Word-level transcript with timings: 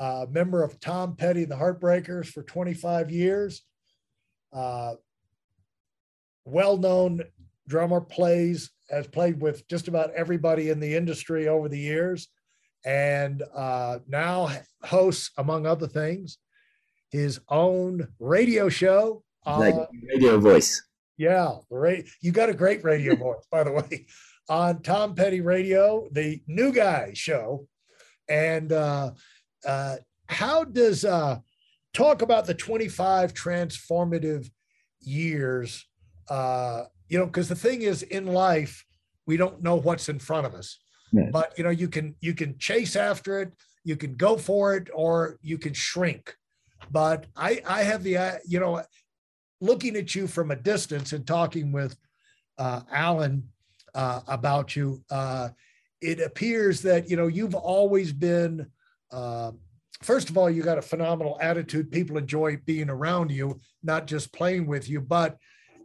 uh, 0.00 0.24
member 0.30 0.64
of 0.64 0.80
Tom 0.80 1.14
Petty 1.14 1.42
and 1.42 1.52
the 1.52 1.56
Heartbreakers 1.56 2.26
for 2.26 2.42
25 2.42 3.10
years. 3.10 3.62
Uh, 4.52 4.94
well-known 6.46 7.22
drummer 7.68 8.00
plays 8.00 8.70
has 8.90 9.06
played 9.06 9.40
with 9.40 9.68
just 9.68 9.86
about 9.86 10.10
everybody 10.14 10.70
in 10.70 10.80
the 10.80 10.96
industry 10.96 11.46
over 11.46 11.68
the 11.68 11.78
years 11.78 12.28
and 12.84 13.42
uh, 13.54 13.98
now 14.08 14.50
hosts 14.82 15.30
among 15.36 15.66
other 15.66 15.86
things 15.86 16.38
his 17.10 17.38
own 17.48 18.08
radio 18.18 18.68
show 18.68 19.22
like 19.46 19.74
radio 20.08 20.38
voice. 20.38 20.82
Yeah 21.16 21.56
right 21.70 22.08
you 22.20 22.32
got 22.32 22.48
a 22.48 22.54
great 22.54 22.82
radio 22.82 23.14
voice 23.26 23.44
by 23.50 23.62
the 23.62 23.72
way 23.72 24.06
on 24.48 24.82
tom 24.82 25.14
petty 25.14 25.40
radio 25.40 26.08
the 26.12 26.40
new 26.46 26.72
guy 26.72 27.12
show. 27.14 27.68
And 28.28 28.72
uh, 29.66 29.96
how 30.28 30.64
does 30.64 31.04
uh, 31.04 31.38
talk 31.92 32.22
about 32.22 32.46
the 32.46 32.54
25 32.54 33.34
transformative 33.34 34.50
years 35.00 35.86
uh, 36.30 36.84
you 37.08 37.18
know, 37.18 37.26
because 37.26 37.48
the 37.48 37.56
thing 37.56 37.82
is 37.82 38.02
in 38.04 38.26
life, 38.26 38.86
we 39.26 39.36
don't 39.36 39.62
know 39.62 39.76
what's 39.76 40.08
in 40.08 40.18
front 40.18 40.46
of 40.46 40.54
us. 40.54 40.78
Yeah. 41.12 41.28
But 41.32 41.52
you 41.58 41.64
know, 41.64 41.70
you 41.70 41.88
can 41.88 42.14
you 42.20 42.32
can 42.32 42.56
chase 42.58 42.94
after 42.94 43.40
it, 43.42 43.52
you 43.84 43.96
can 43.96 44.14
go 44.14 44.38
for 44.38 44.76
it, 44.76 44.88
or 44.94 45.38
you 45.42 45.58
can 45.58 45.74
shrink. 45.74 46.34
But 46.90 47.26
I 47.36 47.60
I 47.66 47.82
have 47.82 48.04
the 48.04 48.16
uh, 48.16 48.32
you 48.46 48.60
know, 48.60 48.82
looking 49.60 49.96
at 49.96 50.14
you 50.14 50.28
from 50.28 50.52
a 50.52 50.56
distance 50.56 51.12
and 51.12 51.26
talking 51.26 51.72
with 51.72 51.96
uh, 52.58 52.82
Alan 52.92 53.48
uh, 53.92 54.20
about 54.28 54.76
you, 54.76 55.02
uh, 55.10 55.48
it 56.00 56.20
appears 56.20 56.80
that 56.82 57.10
you 57.10 57.16
know 57.16 57.26
you've 57.26 57.56
always 57.56 58.12
been. 58.12 58.70
Uh, 59.10 59.52
first 60.02 60.30
of 60.30 60.38
all, 60.38 60.50
you 60.50 60.62
got 60.62 60.78
a 60.78 60.82
phenomenal 60.82 61.38
attitude. 61.40 61.90
People 61.90 62.18
enjoy 62.18 62.58
being 62.64 62.90
around 62.90 63.30
you, 63.30 63.60
not 63.82 64.06
just 64.06 64.32
playing 64.32 64.66
with 64.66 64.88
you. 64.88 65.00
But 65.00 65.36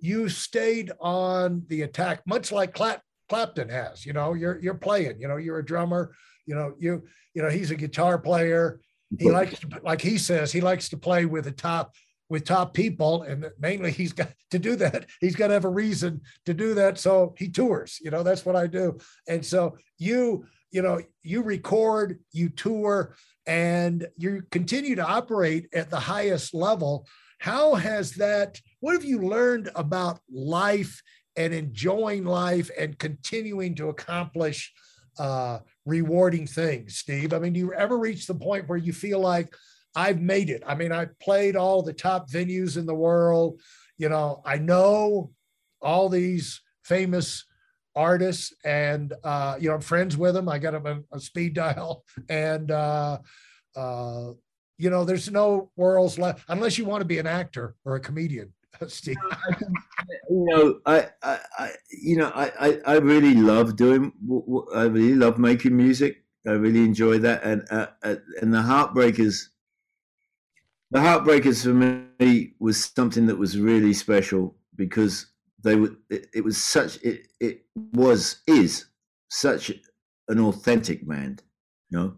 you 0.01 0.29
stayed 0.29 0.91
on 0.99 1.63
the 1.67 1.81
attack, 1.83 2.21
much 2.25 2.51
like 2.51 2.73
Clap, 2.73 3.01
Clapton 3.29 3.69
has. 3.69 4.05
You 4.05 4.13
know, 4.13 4.33
you're 4.33 4.59
you're 4.61 4.75
playing. 4.75 5.19
You 5.19 5.27
know, 5.27 5.37
you're 5.37 5.59
a 5.59 5.65
drummer. 5.65 6.15
You 6.45 6.55
know, 6.55 6.75
you 6.79 7.03
you 7.33 7.41
know 7.41 7.49
he's 7.49 7.71
a 7.71 7.75
guitar 7.75 8.19
player. 8.19 8.79
He 9.17 9.29
likes 9.29 9.59
to, 9.59 9.67
like 9.83 10.01
he 10.01 10.17
says, 10.17 10.51
he 10.51 10.61
likes 10.61 10.89
to 10.89 10.97
play 10.97 11.25
with 11.25 11.45
the 11.45 11.51
top 11.51 11.93
with 12.29 12.43
top 12.43 12.73
people, 12.73 13.23
and 13.23 13.47
mainly 13.59 13.91
he's 13.91 14.13
got 14.13 14.29
to 14.51 14.59
do 14.59 14.75
that. 14.77 15.05
He's 15.21 15.35
got 15.35 15.47
to 15.47 15.53
have 15.53 15.65
a 15.65 15.69
reason 15.69 16.21
to 16.45 16.53
do 16.53 16.73
that, 16.75 16.97
so 16.97 17.35
he 17.37 17.49
tours. 17.49 17.99
You 18.01 18.11
know, 18.11 18.23
that's 18.23 18.45
what 18.45 18.55
I 18.55 18.67
do. 18.67 18.97
And 19.27 19.45
so 19.45 19.77
you 19.97 20.45
you 20.75 20.81
know 20.81 20.99
you 21.23 21.41
record, 21.41 22.19
you 22.33 22.49
tour, 22.49 23.15
and 23.47 24.05
you 24.17 24.43
continue 24.51 24.95
to 24.95 25.05
operate 25.05 25.69
at 25.73 25.89
the 25.89 25.99
highest 25.99 26.53
level. 26.53 27.07
How 27.39 27.75
has 27.75 28.11
that 28.15 28.59
what 28.81 28.91
have 28.91 29.05
you 29.05 29.19
learned 29.19 29.69
about 29.73 30.19
life 30.29 31.01
and 31.37 31.53
enjoying 31.53 32.25
life 32.25 32.69
and 32.77 32.99
continuing 32.99 33.73
to 33.75 33.87
accomplish 33.87 34.73
uh, 35.17 35.59
rewarding 35.85 36.45
things, 36.45 36.97
Steve? 36.97 37.31
I 37.31 37.39
mean, 37.39 37.53
do 37.53 37.59
you 37.61 37.73
ever 37.73 37.97
reach 37.97 38.27
the 38.27 38.35
point 38.35 38.67
where 38.67 38.77
you 38.77 38.91
feel 38.91 39.21
like 39.21 39.55
I've 39.95 40.19
made 40.19 40.49
it? 40.49 40.61
I 40.67 40.75
mean, 40.75 40.91
I 40.91 41.07
played 41.21 41.55
all 41.55 41.83
the 41.83 41.93
top 41.93 42.29
venues 42.29 42.75
in 42.75 42.85
the 42.85 42.93
world. 42.93 43.61
You 43.97 44.09
know, 44.09 44.41
I 44.43 44.57
know 44.57 45.31
all 45.81 46.09
these 46.09 46.59
famous 46.83 47.45
artists 47.95 48.53
and 48.63 49.13
uh, 49.23 49.55
you 49.59 49.69
know 49.69 49.75
i'm 49.75 49.81
friends 49.81 50.17
with 50.17 50.33
them 50.33 50.49
i 50.49 50.59
got 50.59 50.71
them 50.71 51.05
a, 51.11 51.15
a 51.15 51.19
speed 51.19 51.53
dial 51.53 52.03
and 52.29 52.71
uh, 52.71 53.17
uh, 53.75 54.31
you 54.77 54.89
know 54.89 55.05
there's 55.05 55.31
no 55.31 55.71
worlds 55.75 56.19
left 56.19 56.43
unless 56.49 56.77
you 56.77 56.85
want 56.85 57.01
to 57.01 57.05
be 57.05 57.19
an 57.19 57.27
actor 57.27 57.75
or 57.85 57.95
a 57.95 57.99
comedian 57.99 58.53
Steve? 58.87 59.15
you 60.29 60.45
know, 60.45 60.79
I, 60.85 61.07
I, 61.23 61.71
you 61.89 62.17
know, 62.17 62.31
I, 62.35 62.79
I 62.85 62.95
really 62.95 63.35
love 63.35 63.75
doing. 63.75 64.11
I 64.73 64.83
really 64.83 65.15
love 65.15 65.37
making 65.37 65.75
music. 65.75 66.23
I 66.47 66.51
really 66.51 66.83
enjoy 66.83 67.19
that, 67.19 67.43
and 67.43 67.65
uh, 67.71 67.87
uh, 68.03 68.15
and 68.41 68.53
the 68.53 68.59
Heartbreakers. 68.59 69.47
The 70.91 70.99
Heartbreakers 70.99 71.63
for 71.63 71.73
me 72.23 72.53
was 72.59 72.91
something 72.95 73.25
that 73.25 73.37
was 73.37 73.57
really 73.57 73.93
special 73.93 74.55
because 74.75 75.27
they 75.65 75.75
were. 75.75 75.95
It, 76.09 76.27
it 76.33 76.43
was 76.43 76.61
such. 76.61 77.01
It 77.03 77.27
it 77.39 77.65
was 77.93 78.41
is 78.47 78.85
such 79.29 79.71
an 80.29 80.39
authentic 80.39 81.05
band, 81.07 81.41
you 81.89 81.97
know. 81.97 82.13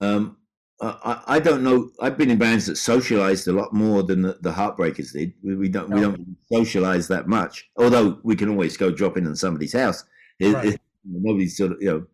Um, 0.00 0.38
I, 0.80 1.22
I, 1.26 1.40
don't 1.40 1.62
know. 1.62 1.90
I've 2.00 2.16
been 2.16 2.30
in 2.30 2.38
bands 2.38 2.64
that 2.66 2.76
socialized 2.76 3.46
a 3.46 3.52
lot 3.52 3.74
more 3.74 4.02
than 4.02 4.22
the, 4.22 4.38
the 4.40 4.50
Heartbreakers 4.50 5.12
did. 5.12 5.34
We, 5.42 5.54
we 5.54 5.68
don't 5.68 5.90
no. 5.90 5.96
we 5.96 6.02
don't 6.02 6.36
socialize 6.50 7.06
that 7.08 7.28
much. 7.28 7.68
Although 7.76 8.18
we 8.22 8.34
can 8.34 8.48
always 8.48 8.78
go 8.78 8.90
drop 8.90 9.18
in 9.18 9.26
on 9.26 9.36
somebody's 9.36 9.74
house. 9.74 10.04
It, 10.38 10.54
right. 10.54 10.66
it, 10.68 10.80
nobody's 11.04 11.56
sort 11.56 11.72
of 11.72 11.82
you 11.82 12.08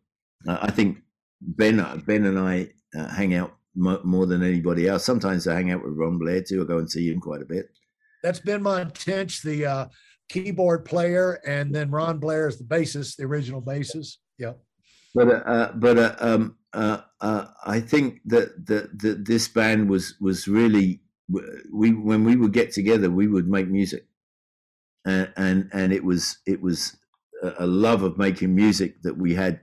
know. 0.47 0.56
I 0.60 0.70
think 0.72 0.98
Ben 1.41 1.76
Ben 2.04 2.25
and 2.25 2.38
I 2.38 2.70
uh, 2.98 3.09
hang 3.09 3.34
out 3.34 3.56
more 3.76 4.26
than 4.26 4.42
anybody 4.42 4.88
else. 4.88 5.04
Sometimes 5.04 5.47
I 5.47 5.54
hang 5.54 5.70
out 5.70 5.84
with 5.84 5.97
Ron 5.97 6.19
Blair 6.19 6.42
too. 6.42 6.62
I 6.62 6.65
go 6.66 6.78
and 6.78 6.91
see 6.91 7.09
him 7.09 7.20
quite 7.20 7.42
a 7.42 7.47
bit. 7.47 7.69
That's 8.25 8.41
Benmont 8.41 8.94
Tench, 8.94 9.42
the 9.42 9.66
uh, 9.66 9.86
keyboard 10.28 10.84
player, 10.84 11.41
and 11.47 11.75
then 11.75 11.91
Ron 11.91 12.19
Blair 12.19 12.48
is 12.48 12.59
the 12.59 12.64
bassist, 12.64 13.16
the 13.16 13.25
original 13.25 13.62
bassist. 13.62 14.16
Yeah. 14.38 14.53
But 15.14 15.47
uh, 15.47 15.72
but 15.75 15.98
uh, 15.98 16.16
um, 16.19 16.56
uh, 16.72 17.00
uh, 17.20 17.47
I 17.64 17.81
think 17.81 18.20
that, 18.26 18.66
that 18.66 18.98
that 18.98 19.25
this 19.25 19.48
band 19.48 19.88
was 19.88 20.15
was 20.20 20.47
really 20.47 21.00
we 21.72 21.92
when 21.92 22.25
we 22.25 22.36
would 22.36 22.53
get 22.53 22.72
together 22.72 23.10
we 23.10 23.26
would 23.26 23.48
make 23.48 23.69
music 23.69 24.06
and 25.04 25.32
and, 25.36 25.70
and 25.72 25.92
it 25.92 26.04
was 26.04 26.38
it 26.47 26.60
was 26.62 26.97
a 27.59 27.66
love 27.66 28.03
of 28.03 28.19
making 28.19 28.54
music 28.54 29.03
that 29.03 29.16
we 29.16 29.34
had 29.34 29.60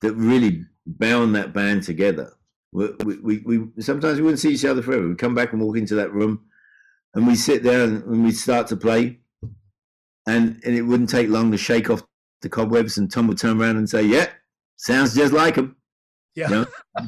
that 0.00 0.12
really 0.14 0.64
bound 0.86 1.34
that 1.34 1.52
band 1.52 1.82
together 1.82 2.32
we, 2.72 2.88
we, 3.22 3.38
we 3.38 3.82
sometimes 3.82 4.18
we 4.18 4.22
wouldn't 4.22 4.40
see 4.40 4.52
each 4.52 4.64
other 4.64 4.82
forever 4.82 5.08
we'd 5.08 5.18
come 5.18 5.34
back 5.34 5.52
and 5.52 5.60
walk 5.60 5.76
into 5.76 5.94
that 5.94 6.12
room 6.12 6.44
and 7.14 7.26
we 7.26 7.34
sit 7.34 7.62
there 7.62 7.84
and, 7.84 8.04
and 8.04 8.24
we'd 8.24 8.36
start 8.36 8.66
to 8.68 8.76
play 8.76 9.18
and 10.26 10.60
and 10.64 10.74
it 10.74 10.82
wouldn't 10.82 11.10
take 11.10 11.28
long 11.28 11.50
to 11.50 11.58
shake 11.58 11.90
off 11.90 12.02
the 12.42 12.48
cobwebs 12.48 12.98
and 12.98 13.10
Tom 13.10 13.26
would 13.28 13.38
turn 13.38 13.60
around 13.60 13.76
and 13.76 13.88
say 13.88 14.02
yeah 14.02 14.26
sounds 14.76 15.14
just 15.14 15.32
like 15.32 15.56
him 15.56 15.76
yeah. 16.34 16.48
You 16.48 16.54
know? 16.54 16.66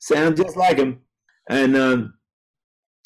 Sound 0.00 0.36
just 0.36 0.56
like 0.56 0.78
him. 0.78 1.00
And 1.50 1.76
um, 1.76 2.14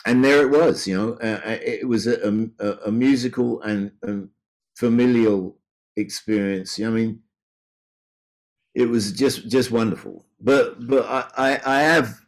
and 0.06 0.24
there 0.24 0.42
it 0.42 0.50
was, 0.50 0.86
you 0.86 0.96
know, 0.96 1.14
uh, 1.22 1.40
uh 1.44 1.58
it 1.62 1.88
was 1.88 2.06
a, 2.06 2.48
a, 2.58 2.66
a 2.86 2.92
musical 2.92 3.60
and, 3.62 3.92
and, 4.02 4.28
familial 4.76 5.58
experience. 5.96 6.80
I 6.80 6.88
mean, 6.88 7.20
it 8.74 8.86
was 8.86 9.12
just 9.12 9.48
just 9.48 9.70
wonderful. 9.70 10.26
But 10.40 10.86
but 10.86 11.04
I, 11.06 11.28
I, 11.36 11.60
I 11.64 11.80
have 11.82 12.20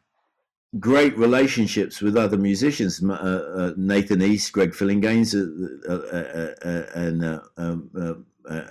great 0.79 1.17
relationships 1.17 2.01
with 2.01 2.17
other 2.17 2.37
musicians, 2.37 3.03
uh, 3.03 3.13
uh, 3.13 3.73
Nathan 3.77 4.23
East, 4.23 4.53
Greg 4.53 4.73
Phillinganes, 4.73 5.35
uh, 5.35 5.93
uh, 5.93 6.87
and 6.95 7.41
um, 7.57 7.91
uh, 8.49 8.63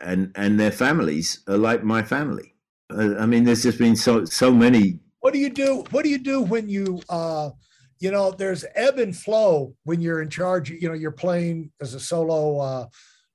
and 0.00 0.32
and 0.34 0.60
their 0.60 0.70
families 0.70 1.40
are 1.48 1.58
like 1.58 1.82
my 1.82 2.02
family. 2.02 2.54
Uh, 2.90 3.16
I 3.18 3.26
mean, 3.26 3.44
there's 3.44 3.62
just 3.62 3.78
been 3.78 3.96
so 3.96 4.24
so 4.24 4.52
many. 4.52 5.00
What 5.20 5.32
do 5.32 5.38
you 5.38 5.50
do? 5.50 5.84
What 5.90 6.04
do 6.04 6.10
you 6.10 6.18
do 6.18 6.42
when 6.42 6.68
you, 6.68 7.02
uh, 7.08 7.50
you 7.98 8.10
know, 8.10 8.30
there's 8.30 8.64
ebb 8.74 8.98
and 8.98 9.16
flow 9.16 9.74
when 9.84 10.00
you're 10.00 10.22
in 10.22 10.30
charge. 10.30 10.70
You 10.70 10.88
know, 10.88 10.94
you're 10.94 11.10
playing 11.10 11.72
as 11.80 11.94
a 11.94 12.00
solo 12.00 12.58
uh, 12.58 12.86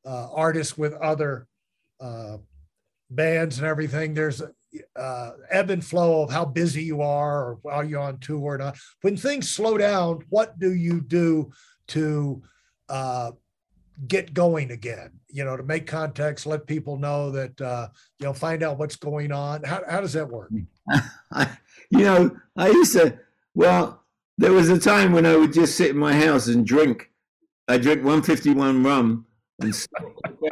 uh, 0.05 0.31
artist 0.31 0.77
with 0.77 0.93
other 0.93 1.47
uh, 1.99 2.37
bands 3.09 3.57
and 3.57 3.67
everything. 3.67 4.13
There's 4.13 4.41
uh, 4.95 5.31
ebb 5.49 5.69
and 5.69 5.83
flow 5.83 6.23
of 6.23 6.31
how 6.31 6.45
busy 6.45 6.83
you 6.83 7.01
are 7.01 7.57
or 7.63 7.71
are 7.71 7.83
you're 7.83 8.01
on 8.01 8.19
tour 8.19 8.53
or 8.53 8.57
not. 8.57 8.77
When 9.01 9.17
things 9.17 9.49
slow 9.49 9.77
down, 9.77 10.23
what 10.29 10.59
do 10.59 10.73
you 10.73 11.01
do 11.01 11.51
to 11.87 12.41
uh, 12.89 13.31
get 14.07 14.33
going 14.33 14.71
again? 14.71 15.11
You 15.29 15.45
know, 15.45 15.57
to 15.57 15.63
make 15.63 15.87
contacts, 15.87 16.45
let 16.45 16.67
people 16.67 16.97
know 16.97 17.31
that 17.31 17.59
uh, 17.59 17.87
you 18.19 18.25
know, 18.25 18.33
find 18.33 18.63
out 18.63 18.77
what's 18.77 18.95
going 18.95 19.31
on. 19.31 19.63
How 19.63 19.81
how 19.89 20.01
does 20.01 20.13
that 20.13 20.29
work? 20.29 20.51
You 21.89 22.05
know, 22.05 22.37
I 22.57 22.69
used 22.69 22.93
to. 22.93 23.19
Well, 23.53 24.03
there 24.39 24.51
was 24.51 24.69
a 24.69 24.79
time 24.79 25.11
when 25.11 25.27
I 25.27 25.35
would 25.35 25.53
just 25.53 25.77
sit 25.77 25.91
in 25.91 25.97
my 25.97 26.13
house 26.13 26.47
and 26.47 26.65
drink. 26.65 27.11
I 27.67 27.77
drink 27.77 27.99
151 27.99 28.83
rum 28.83 29.27
and 29.61 29.87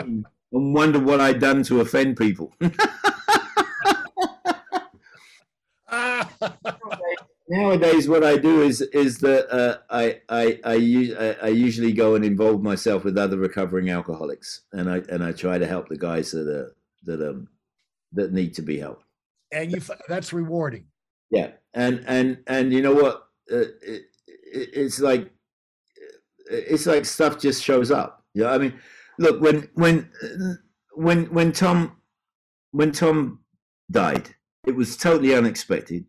and 0.02 0.26
wonder 0.52 1.00
what 1.00 1.20
I'd 1.20 1.40
done 1.40 1.64
to 1.64 1.82
offend 1.82 2.18
people. 2.18 2.54
Nowadays, 7.50 8.08
what 8.08 8.24
I 8.24 8.38
do 8.38 8.62
is 8.62 8.82
is 8.82 9.18
that 9.20 9.54
uh, 9.54 9.80
I, 9.90 10.22
I, 10.30 10.60
I 10.64 11.36
I 11.44 11.48
usually 11.50 11.92
go 11.92 12.16
and 12.16 12.24
involve 12.24 12.64
myself 12.64 13.04
with 13.04 13.18
other 13.18 13.38
recovering 13.38 13.90
alcoholics, 13.90 14.62
and 14.72 14.90
I 14.90 15.02
and 15.10 15.22
I 15.24 15.34
try 15.34 15.58
to 15.58 15.68
help 15.68 15.90
the 15.90 15.98
guys 15.98 16.32
that 16.32 16.48
are 16.48 16.74
that 17.04 17.22
um 17.22 17.50
that 18.14 18.32
need 18.32 18.54
to 18.56 18.62
be 18.62 18.80
helped. 18.80 19.04
And 19.52 19.72
you 19.72 19.82
that's 20.08 20.32
rewarding. 20.32 20.86
Yeah, 21.30 21.52
and 21.74 22.04
and 22.08 22.38
and 22.48 22.72
you 22.72 22.82
know 22.82 22.94
what? 22.94 23.28
Uh, 23.52 23.68
it, 23.82 24.04
it, 24.28 24.70
it's 24.74 25.00
like 25.02 25.30
it's 26.50 26.86
like 26.86 27.04
stuff 27.06 27.38
just 27.40 27.64
shows 27.64 27.92
up. 27.92 28.24
Yeah, 28.34 28.44
you 28.44 28.48
know? 28.48 28.54
I 28.54 28.58
mean, 28.60 28.80
look 29.18 29.42
when 29.42 29.70
when 29.74 30.10
when 30.94 31.26
when 31.26 31.52
Tom 31.52 31.98
when 32.72 32.94
Tom 32.94 33.40
died, 33.90 34.36
it 34.66 34.76
was 34.76 34.98
totally 34.98 35.36
unexpected. 35.36 36.06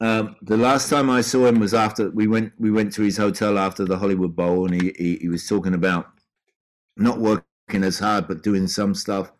Um, 0.00 0.36
the 0.42 0.56
last 0.56 0.88
time 0.88 1.10
I 1.10 1.22
saw 1.22 1.46
him 1.46 1.58
was 1.58 1.74
after 1.74 2.10
we 2.10 2.28
went 2.28 2.52
we 2.58 2.70
went 2.70 2.92
to 2.94 3.02
his 3.02 3.16
hotel 3.16 3.58
after 3.58 3.84
the 3.84 3.98
Hollywood 3.98 4.36
Bowl, 4.36 4.66
and 4.66 4.80
he 4.80 4.92
he, 4.96 5.16
he 5.16 5.28
was 5.28 5.46
talking 5.46 5.74
about 5.74 6.06
not 6.96 7.18
working 7.18 7.82
as 7.82 7.98
hard 7.98 8.28
but 8.28 8.42
doing 8.42 8.68
some 8.68 8.94
stuff. 8.94 9.32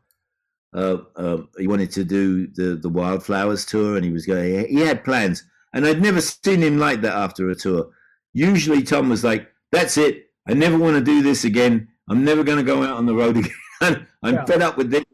Uh, 0.74 0.98
uh, 1.16 1.38
he 1.58 1.66
wanted 1.66 1.90
to 1.92 2.04
do 2.04 2.48
the 2.48 2.76
the 2.76 2.88
Wildflowers 2.88 3.64
tour, 3.64 3.96
and 3.96 4.04
he 4.04 4.10
was 4.10 4.26
going. 4.26 4.68
He 4.68 4.80
had 4.80 5.04
plans, 5.04 5.44
and 5.72 5.86
I'd 5.86 6.02
never 6.02 6.20
seen 6.20 6.60
him 6.60 6.78
like 6.78 7.02
that 7.02 7.14
after 7.14 7.48
a 7.50 7.54
tour. 7.54 7.90
Usually, 8.34 8.82
Tom 8.82 9.08
was 9.08 9.22
like, 9.22 9.48
"That's 9.70 9.96
it. 9.96 10.26
I 10.48 10.54
never 10.54 10.76
want 10.76 10.96
to 10.96 11.04
do 11.04 11.22
this 11.22 11.44
again. 11.44 11.88
I'm 12.10 12.24
never 12.24 12.42
going 12.42 12.58
to 12.58 12.64
go 12.64 12.82
out 12.82 12.96
on 12.96 13.06
the 13.06 13.14
road 13.14 13.36
again. 13.80 14.06
I'm 14.22 14.34
yeah. 14.34 14.44
fed 14.44 14.62
up 14.62 14.76
with 14.76 14.90
this 14.90 15.04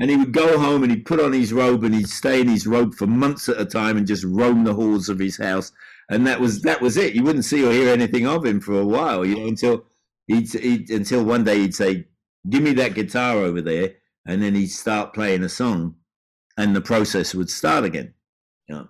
and 0.00 0.10
he 0.10 0.16
would 0.16 0.32
go 0.32 0.58
home 0.58 0.82
and 0.82 0.90
he'd 0.90 1.04
put 1.04 1.20
on 1.20 1.32
his 1.32 1.52
robe 1.52 1.84
and 1.84 1.94
he'd 1.94 2.08
stay 2.08 2.40
in 2.40 2.48
his 2.48 2.66
robe 2.66 2.94
for 2.94 3.06
months 3.06 3.48
at 3.50 3.60
a 3.60 3.66
time 3.66 3.98
and 3.98 4.06
just 4.06 4.24
roam 4.24 4.64
the 4.64 4.72
halls 4.72 5.10
of 5.10 5.18
his 5.18 5.36
house. 5.36 5.72
And 6.10 6.26
that 6.26 6.40
was 6.40 6.62
that 6.62 6.80
was 6.80 6.96
it. 6.96 7.14
You 7.14 7.22
wouldn't 7.22 7.44
see 7.44 7.64
or 7.64 7.70
hear 7.70 7.92
anything 7.92 8.26
of 8.26 8.44
him 8.44 8.60
for 8.60 8.80
a 8.80 8.86
while, 8.86 9.24
you 9.24 9.36
know, 9.36 9.46
until 9.46 9.84
he'd, 10.26 10.50
he'd 10.52 10.90
until 10.90 11.22
one 11.22 11.44
day 11.44 11.58
he'd 11.58 11.74
say, 11.74 12.06
"Give 12.48 12.62
me 12.62 12.72
that 12.72 12.94
guitar 12.94 13.36
over 13.36 13.60
there," 13.60 13.92
and 14.26 14.42
then 14.42 14.54
he'd 14.54 14.68
start 14.68 15.14
playing 15.14 15.44
a 15.44 15.48
song, 15.48 15.96
and 16.56 16.74
the 16.74 16.80
process 16.80 17.34
would 17.34 17.50
start 17.50 17.84
again. 17.84 18.14
You 18.68 18.74
know? 18.74 18.88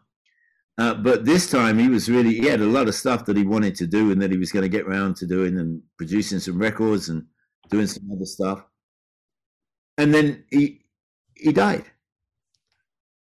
Uh, 0.79 0.95
but 0.95 1.27
this 1.27 1.51
time 1.51 1.79
he 1.79 1.89
was 1.89 2.09
really 2.09 2.35
he 2.35 2.47
had 2.47 2.61
a 2.61 2.65
lot 2.65 2.89
of 2.89 2.95
stuff 2.95 3.27
that 3.27 3.37
he 3.37 3.43
wanted 3.43 3.75
to 3.75 3.87
do 3.87 4.13
and 4.13 4.23
that 4.23 4.31
he 4.31 4.39
was 4.39 4.53
going 4.53 4.63
to 4.63 4.69
get 4.69 4.87
around 4.87 5.17
to 5.17 5.27
doing 5.27 5.59
and 5.59 5.83
producing 5.99 6.39
some 6.39 6.59
records 6.59 7.11
and 7.11 7.27
doing 7.69 7.87
some 7.87 8.09
other 8.11 8.25
stuff. 8.25 8.65
And 9.99 10.15
then 10.15 10.45
he 10.51 10.80
he 11.43 11.53
died. 11.53 11.85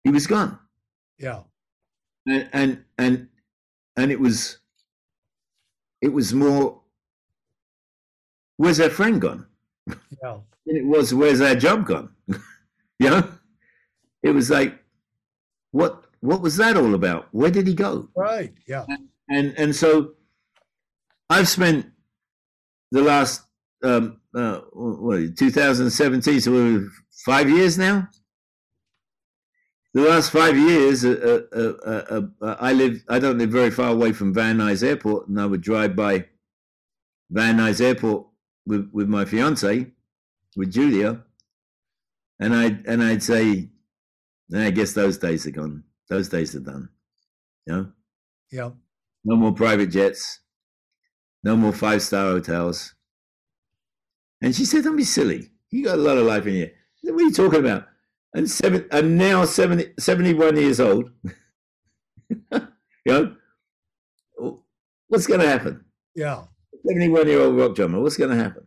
He 0.05 0.11
was 0.11 0.27
gone. 0.27 0.59
Yeah. 1.19 1.43
And 2.27 2.49
and 2.53 2.85
and 2.99 3.29
and 3.97 4.13
it 4.13 4.21
was 4.21 4.59
it 6.01 6.13
was 6.13 6.35
more 6.35 6.81
where's 8.57 8.81
our 8.81 8.91
friend 8.91 9.21
gone? 9.21 9.47
Yeah. 10.23 10.39
And 10.65 10.77
it 10.79 10.87
was 10.87 11.13
where's 11.13 11.41
our 11.41 11.57
job 11.57 11.87
gone? 11.87 12.11
you 13.01 13.11
know? 13.11 13.29
It 14.23 14.31
was 14.31 14.49
like 14.49 14.79
what 15.73 16.05
what 16.21 16.41
was 16.41 16.57
that 16.59 16.77
all 16.77 16.95
about? 16.95 17.27
Where 17.33 17.51
did 17.51 17.67
he 17.67 17.75
go? 17.75 18.09
Right. 18.15 18.55
Yeah. 18.69 18.85
And 18.89 19.09
and, 19.29 19.59
and 19.59 19.75
so 19.75 20.13
I've 21.29 21.49
spent 21.49 21.87
the 22.93 23.03
last 23.03 23.43
um, 23.83 24.21
uh, 24.35 24.61
what 24.73 25.37
2017, 25.37 26.41
so 26.41 26.53
we're 26.53 26.89
five 27.25 27.49
years 27.49 27.79
now. 27.79 28.09
The 29.95 30.03
last 30.03 30.31
five 30.31 30.57
years, 30.57 31.05
uh 31.05 31.43
uh, 31.55 31.59
uh, 31.59 32.23
uh, 32.41 32.57
I 32.59 32.73
live. 32.73 33.05
I 33.11 33.19
don't 33.19 33.37
live 33.37 33.51
very 33.51 33.71
far 33.71 33.91
away 33.91 34.13
from 34.13 34.33
Van 34.33 34.57
Nuys 34.57 34.83
Airport, 34.83 35.29
and 35.29 35.39
I 35.39 35.45
would 35.45 35.61
drive 35.61 35.95
by 35.95 36.27
Van 37.31 37.59
Nuys 37.59 37.81
Airport 37.81 38.27
with 38.65 38.89
with 38.93 39.09
my 39.09 39.27
fiance, 39.27 39.93
with 40.57 40.73
Julia, 40.73 41.23
and 42.41 42.55
I 42.55 42.79
and 42.87 43.03
I'd 43.03 43.23
say, 43.23 43.69
I 44.55 44.71
guess 44.71 44.95
those 44.95 45.19
days 45.19 45.47
are 45.47 45.51
gone. 45.51 45.85
Those 46.09 46.31
days 46.31 46.57
are 46.57 46.61
done. 46.61 46.89
You 47.67 47.73
know. 47.75 47.93
Yeah. 48.51 48.71
No 49.25 49.37
more 49.37 49.53
private 49.53 49.91
jets. 49.91 50.41
No 51.45 51.57
more 51.57 51.73
five 51.73 52.03
star 52.03 52.31
hotels. 52.31 52.95
And 54.43 54.55
she 54.55 54.65
said, 54.65 54.85
"Don't 54.85 54.97
be 54.97 55.05
silly. 55.05 55.51
You 55.71 55.85
got 55.85 55.99
a 55.99 56.03
lot 56.03 56.19
of 56.19 56.27
life 56.27 56.47
in 56.47 56.55
you." 56.55 56.71
What 57.03 57.23
are 57.23 57.25
you 57.25 57.33
talking 57.33 57.61
about? 57.61 57.89
I'm, 58.35 58.47
seven, 58.47 58.87
I'm 58.91 59.17
now 59.17 59.45
70, 59.45 59.93
71 59.99 60.57
years 60.57 60.81
old. 60.81 61.11
you 61.25 62.61
know, 63.07 63.37
what's 65.09 65.27
going 65.27 65.41
to 65.41 65.49
happen? 65.49 65.85
Yeah. 66.15 66.45
71 66.87 67.29
year 67.29 67.41
old 67.41 67.57
rock 67.57 67.75
drummer, 67.75 68.01
what's 68.01 68.17
going 68.17 68.31
to 68.31 68.43
happen? 68.43 68.67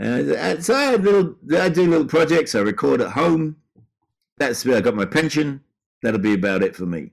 Uh, 0.00 0.60
so 0.60 0.74
I 0.74 0.84
had 0.84 1.04
little, 1.04 1.34
I 1.58 1.68
do 1.68 1.88
little 1.88 2.06
projects. 2.06 2.54
I 2.54 2.60
record 2.60 3.00
at 3.00 3.10
home. 3.10 3.56
That's 4.38 4.64
where 4.64 4.76
I 4.76 4.80
got 4.80 4.94
my 4.94 5.04
pension. 5.04 5.60
That'll 6.02 6.20
be 6.20 6.34
about 6.34 6.62
it 6.62 6.76
for 6.76 6.86
me. 6.86 7.10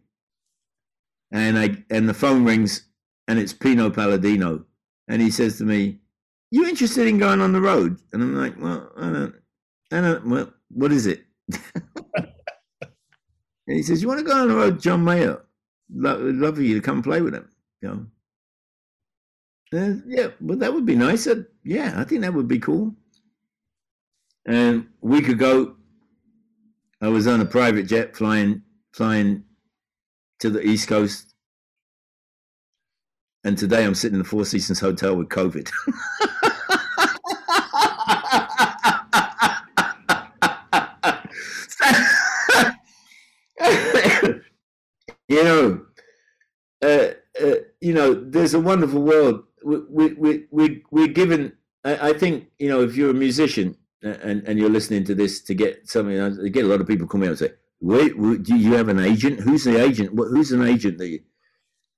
And 1.32 1.58
I 1.58 1.84
and 1.90 2.08
the 2.08 2.14
phone 2.14 2.46
rings, 2.46 2.88
and 3.28 3.40
it's 3.40 3.52
Pino 3.52 3.90
Palladino, 3.90 4.64
and 5.08 5.20
he 5.20 5.32
says 5.32 5.58
to 5.58 5.64
me, 5.64 5.98
"You 6.52 6.68
interested 6.68 7.08
in 7.08 7.18
going 7.18 7.42
on 7.42 7.54
the 7.54 7.62
road?" 7.62 7.98
And 8.14 8.22
I'm 8.22 8.36
like, 8.36 8.60
"Well, 8.60 8.92
I 8.98 9.12
don't, 9.12 9.36
I 9.92 10.02
don't, 10.02 10.28
well, 10.28 10.52
what 10.70 10.92
is 10.92 11.06
it? 11.06 11.26
and 12.16 12.28
he 13.68 13.84
says, 13.84 14.02
You 14.02 14.08
want 14.08 14.20
to 14.20 14.26
go 14.26 14.36
on 14.36 14.48
the 14.50 14.56
road, 14.56 14.82
John 14.82 15.04
Mayer? 15.04 15.42
Love, 15.94 16.22
love 16.22 16.56
for 16.56 16.62
you 16.64 16.76
to 16.76 16.82
come 16.82 17.04
play 17.04 17.22
with 17.22 17.36
him. 17.36 17.50
You 17.82 17.90
know? 19.72 19.80
Uh, 19.80 19.96
yeah, 20.08 20.28
well, 20.42 20.58
that 20.58 20.74
would 20.74 20.86
be 20.86 20.96
nice. 20.96 21.24
Said, 21.24 21.46
yeah, 21.64 21.94
I 21.98 22.04
think 22.04 22.22
that 22.22 22.34
would 22.34 22.48
be 22.48 22.60
cool. 22.60 22.96
And 24.48 24.88
a 25.04 25.08
week 25.08 25.28
ago, 25.28 25.76
I 27.02 27.08
was 27.08 27.28
on 27.28 27.42
a 27.42 27.46
private 27.46 27.84
jet 27.84 28.16
flying 28.16 28.64
flying 28.94 29.44
to 30.40 30.50
the 30.50 30.62
East 30.62 30.88
Coast. 30.88 31.35
And 33.46 33.56
today 33.56 33.86
I'm 33.86 33.94
sitting 33.94 34.16
in 34.16 34.24
the 34.24 34.28
Four 34.28 34.44
Seasons 34.44 34.80
Hotel 34.80 35.16
with 35.16 35.30
COVID. 35.30 35.70
you 45.28 45.44
know, 45.44 45.86
uh, 46.82 47.10
uh, 47.40 47.56
you 47.82 47.94
know, 47.94 48.16
there's 48.16 48.56
a 48.56 48.60
wonderful 48.60 49.04
world. 49.04 49.44
We 49.64 50.14
we 50.14 50.48
we 50.50 50.84
we're 50.90 51.08
given. 51.08 51.54
I, 51.84 52.10
I 52.10 52.14
think 52.14 52.48
you 52.58 52.68
know, 52.68 52.82
if 52.82 52.96
you're 52.96 53.12
a 53.12 53.14
musician 53.14 53.78
and 54.02 54.42
and 54.48 54.58
you're 54.58 54.72
listening 54.72 55.04
to 55.04 55.14
this 55.14 55.44
to 55.44 55.54
get 55.54 55.88
something, 55.88 56.20
I 56.20 56.32
get 56.48 56.66
a 56.66 56.68
lot 56.68 56.82
of 56.82 56.88
people 56.88 57.06
come 57.06 57.22
out 57.22 57.30
and 57.30 57.38
say, 57.38 57.52
"Wait, 57.80 58.20
do 58.42 58.56
you 58.56 58.74
have 58.74 58.88
an 58.88 59.00
agent? 59.00 59.42
Who's 59.42 59.66
the 59.66 59.80
agent? 59.80 60.18
Who's 60.18 60.52
an 60.52 60.64
agent 60.64 60.98
that 60.98 61.10
you?" 61.10 61.20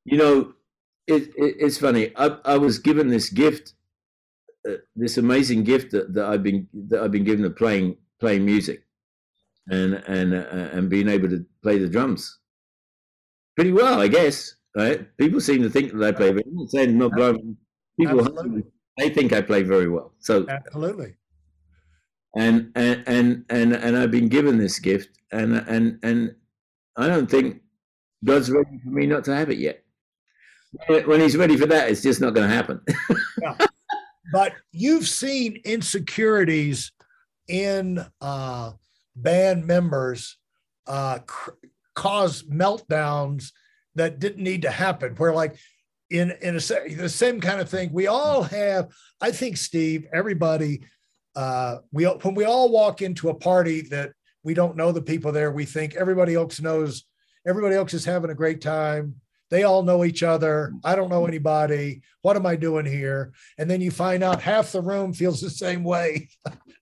You 0.04 0.18
know, 0.18 0.54
it, 1.08 1.24
it 1.36 1.56
it's 1.60 1.78
funny. 1.78 2.12
I 2.16 2.38
I 2.46 2.58
was 2.58 2.80
given 2.80 3.08
this 3.08 3.30
gift, 3.30 3.74
uh, 4.68 4.74
this 4.96 5.18
amazing 5.18 5.64
gift 5.64 5.92
that, 5.92 6.14
that 6.14 6.26
I've 6.26 6.44
been 6.44 6.68
that 6.90 7.02
I've 7.02 7.12
been 7.12 7.24
given 7.24 7.46
of 7.46 7.56
playing 7.56 7.98
playing 8.20 8.46
music, 8.46 8.86
and 9.70 9.96
and 10.08 10.34
uh, 10.34 10.76
and 10.76 10.90
being 10.90 11.08
able 11.08 11.30
to 11.30 11.46
play 11.64 11.78
the 11.78 11.90
drums 11.90 12.40
pretty 13.58 13.72
well, 13.74 14.00
I 14.00 14.08
guess. 14.08 14.54
Right? 14.76 15.18
People 15.18 15.42
seem 15.42 15.64
to 15.64 15.70
think 15.70 15.92
that 15.92 16.08
I 16.08 16.12
play. 16.12 16.30
Very, 16.30 16.44
I'm 16.46 16.56
not 16.56 16.70
saying 16.70 16.98
not 16.98 17.12
blowing. 17.14 17.58
People, 18.00 18.20
Absolutely. 18.20 18.64
they 18.98 19.10
think 19.10 19.34
I 19.34 19.42
play 19.42 19.64
very 19.64 19.90
well. 19.90 20.14
So 20.20 20.46
absolutely. 20.48 21.16
And 22.36 22.72
and 22.76 23.04
and 23.08 23.46
and 23.50 23.74
and 23.74 23.98
I've 23.98 24.12
been 24.12 24.30
given 24.30 24.60
this 24.60 24.78
gift, 24.78 25.18
and 25.32 25.56
and 25.68 25.98
and 26.04 26.36
I 26.96 27.08
don't 27.08 27.30
think 27.30 27.62
God's 28.24 28.52
ready 28.52 28.80
for 28.84 28.92
me 28.92 29.08
not 29.08 29.24
to 29.26 29.36
have 29.36 29.50
it 29.50 29.58
yet. 29.58 29.84
When 30.88 31.20
He's 31.20 31.38
ready 31.38 31.58
for 31.58 31.66
that, 31.68 31.90
it's 31.90 32.02
just 32.02 32.22
not 32.22 32.34
going 32.34 32.48
to 32.48 32.56
happen. 32.56 32.82
yeah. 33.42 33.58
But 34.32 34.54
you've 34.72 35.08
seen 35.08 35.62
insecurities 35.64 36.92
in 37.48 38.06
uh, 38.22 38.72
band 39.16 39.66
members 39.66 40.38
uh, 40.86 41.20
cr- 41.26 41.52
cause 41.96 42.44
meltdowns 42.44 43.52
that 43.96 44.20
didn't 44.20 44.44
need 44.44 44.62
to 44.62 44.70
happen 44.70 45.16
where 45.16 45.34
like 45.34 45.56
in 46.10 46.32
in 46.42 46.56
a 46.56 46.60
the 46.60 47.10
same 47.10 47.42
kind 47.42 47.60
of 47.60 47.70
thing. 47.70 47.92
We 47.92 48.08
all 48.08 48.44
have. 48.44 48.90
I 49.20 49.32
think 49.32 49.58
Steve, 49.58 50.08
everybody, 50.14 50.84
uh, 51.36 51.78
we 51.92 52.06
when 52.06 52.36
we 52.36 52.46
all 52.46 52.70
walk 52.70 53.02
into 53.02 53.30
a 53.30 53.34
party 53.34 53.82
that 53.90 54.12
we 54.44 54.54
don't 54.54 54.78
know 54.78 54.92
the 54.92 55.02
people 55.02 55.32
there, 55.32 55.52
we 55.52 55.66
think 55.66 55.96
everybody 55.96 56.36
else 56.36 56.62
knows. 56.62 57.04
Everybody 57.46 57.76
else 57.76 57.94
is 57.94 58.06
having 58.06 58.30
a 58.30 58.36
great 58.36 58.62
time. 58.62 59.16
They 59.50 59.64
all 59.64 59.84
know 59.84 60.04
each 60.04 60.24
other. 60.24 60.74
I 60.84 60.96
don't 60.96 61.10
know 61.10 61.26
anybody. 61.26 62.02
What 62.22 62.36
am 62.36 62.46
I 62.46 62.56
doing 62.56 62.86
here? 62.86 63.34
And 63.58 63.70
then 63.70 63.82
you 63.82 63.92
find 63.92 64.24
out 64.24 64.42
half 64.42 64.72
the 64.72 64.82
room 64.82 65.14
feels 65.14 65.40
the 65.40 65.50
same 65.50 65.84
way. 65.84 66.30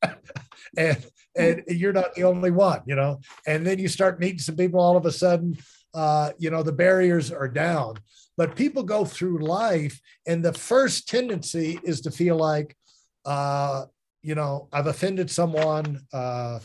and 0.77 1.05
and 1.37 1.63
you're 1.67 1.93
not 1.93 2.15
the 2.15 2.23
only 2.23 2.51
one, 2.51 2.81
you 2.85 2.95
know. 2.95 3.19
And 3.45 3.65
then 3.65 3.77
you 3.77 3.87
start 3.87 4.19
meeting 4.19 4.39
some 4.39 4.55
people 4.55 4.79
all 4.79 4.97
of 4.97 5.05
a 5.05 5.11
sudden, 5.11 5.57
uh, 5.93 6.31
you 6.37 6.49
know, 6.49 6.63
the 6.63 6.71
barriers 6.71 7.31
are 7.31 7.47
down. 7.47 7.97
But 8.37 8.55
people 8.55 8.83
go 8.83 9.05
through 9.05 9.45
life, 9.45 9.99
and 10.27 10.43
the 10.43 10.53
first 10.53 11.07
tendency 11.07 11.79
is 11.83 12.01
to 12.01 12.11
feel 12.11 12.35
like, 12.35 12.75
uh, 13.23 13.85
you 14.21 14.35
know, 14.35 14.67
I've 14.73 14.87
offended 14.87 15.31
someone, 15.31 16.01
uh, 16.11 16.59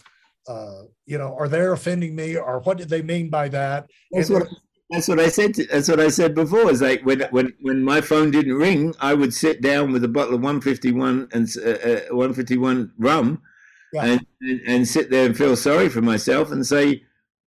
uh, 0.48 0.82
you 1.06 1.18
know, 1.18 1.28
or 1.28 1.46
they're 1.48 1.72
offending 1.72 2.16
me, 2.16 2.36
or 2.36 2.60
what 2.60 2.78
did 2.78 2.88
they 2.88 3.02
mean 3.02 3.30
by 3.30 3.48
that? 3.50 3.88
That's 4.10 4.30
what, 4.30 4.48
that's 4.90 5.08
what 5.08 5.20
I 5.20 5.28
said. 5.28 5.54
To, 5.54 5.66
that's 5.66 5.88
what 5.88 6.00
I 6.00 6.08
said 6.08 6.34
before. 6.34 6.70
Is 6.70 6.82
like 6.82 7.02
when 7.02 7.20
when 7.30 7.54
when 7.60 7.82
my 7.84 8.00
phone 8.00 8.30
didn't 8.30 8.54
ring, 8.54 8.94
I 9.00 9.14
would 9.14 9.32
sit 9.32 9.62
down 9.62 9.92
with 9.92 10.04
a 10.04 10.08
bottle 10.08 10.34
of 10.34 10.42
151 10.42 11.28
and 11.32 11.48
uh, 11.64 11.70
uh 11.70 12.14
151 12.14 12.92
rum, 12.98 13.42
yeah. 13.92 14.04
and, 14.04 14.26
and 14.40 14.60
and 14.66 14.88
sit 14.88 15.10
there 15.10 15.26
and 15.26 15.36
feel 15.36 15.56
sorry 15.56 15.88
for 15.88 16.02
myself 16.02 16.50
and 16.50 16.66
say, 16.66 17.04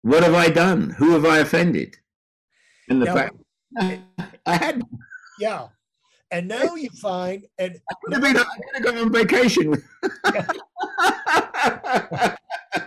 what 0.05 0.23
have 0.23 0.35
I 0.35 0.49
done? 0.49 0.91
Who 0.91 1.11
have 1.11 1.25
I 1.25 1.39
offended? 1.39 1.97
And 2.89 3.01
the 3.01 3.07
fact 3.07 3.35
I 3.77 4.01
had. 4.45 4.83
Yeah. 5.39 5.67
And 6.29 6.47
now 6.47 6.75
you 6.75 6.89
find, 6.89 7.45
and 7.57 7.79
I 7.89 7.95
could 8.03 8.13
have, 8.13 8.21
been, 8.21 8.37
I 8.37 8.43
could 8.43 8.75
have 8.75 8.83
gone 8.83 8.97
on 8.97 9.11
vacation. 9.11 9.83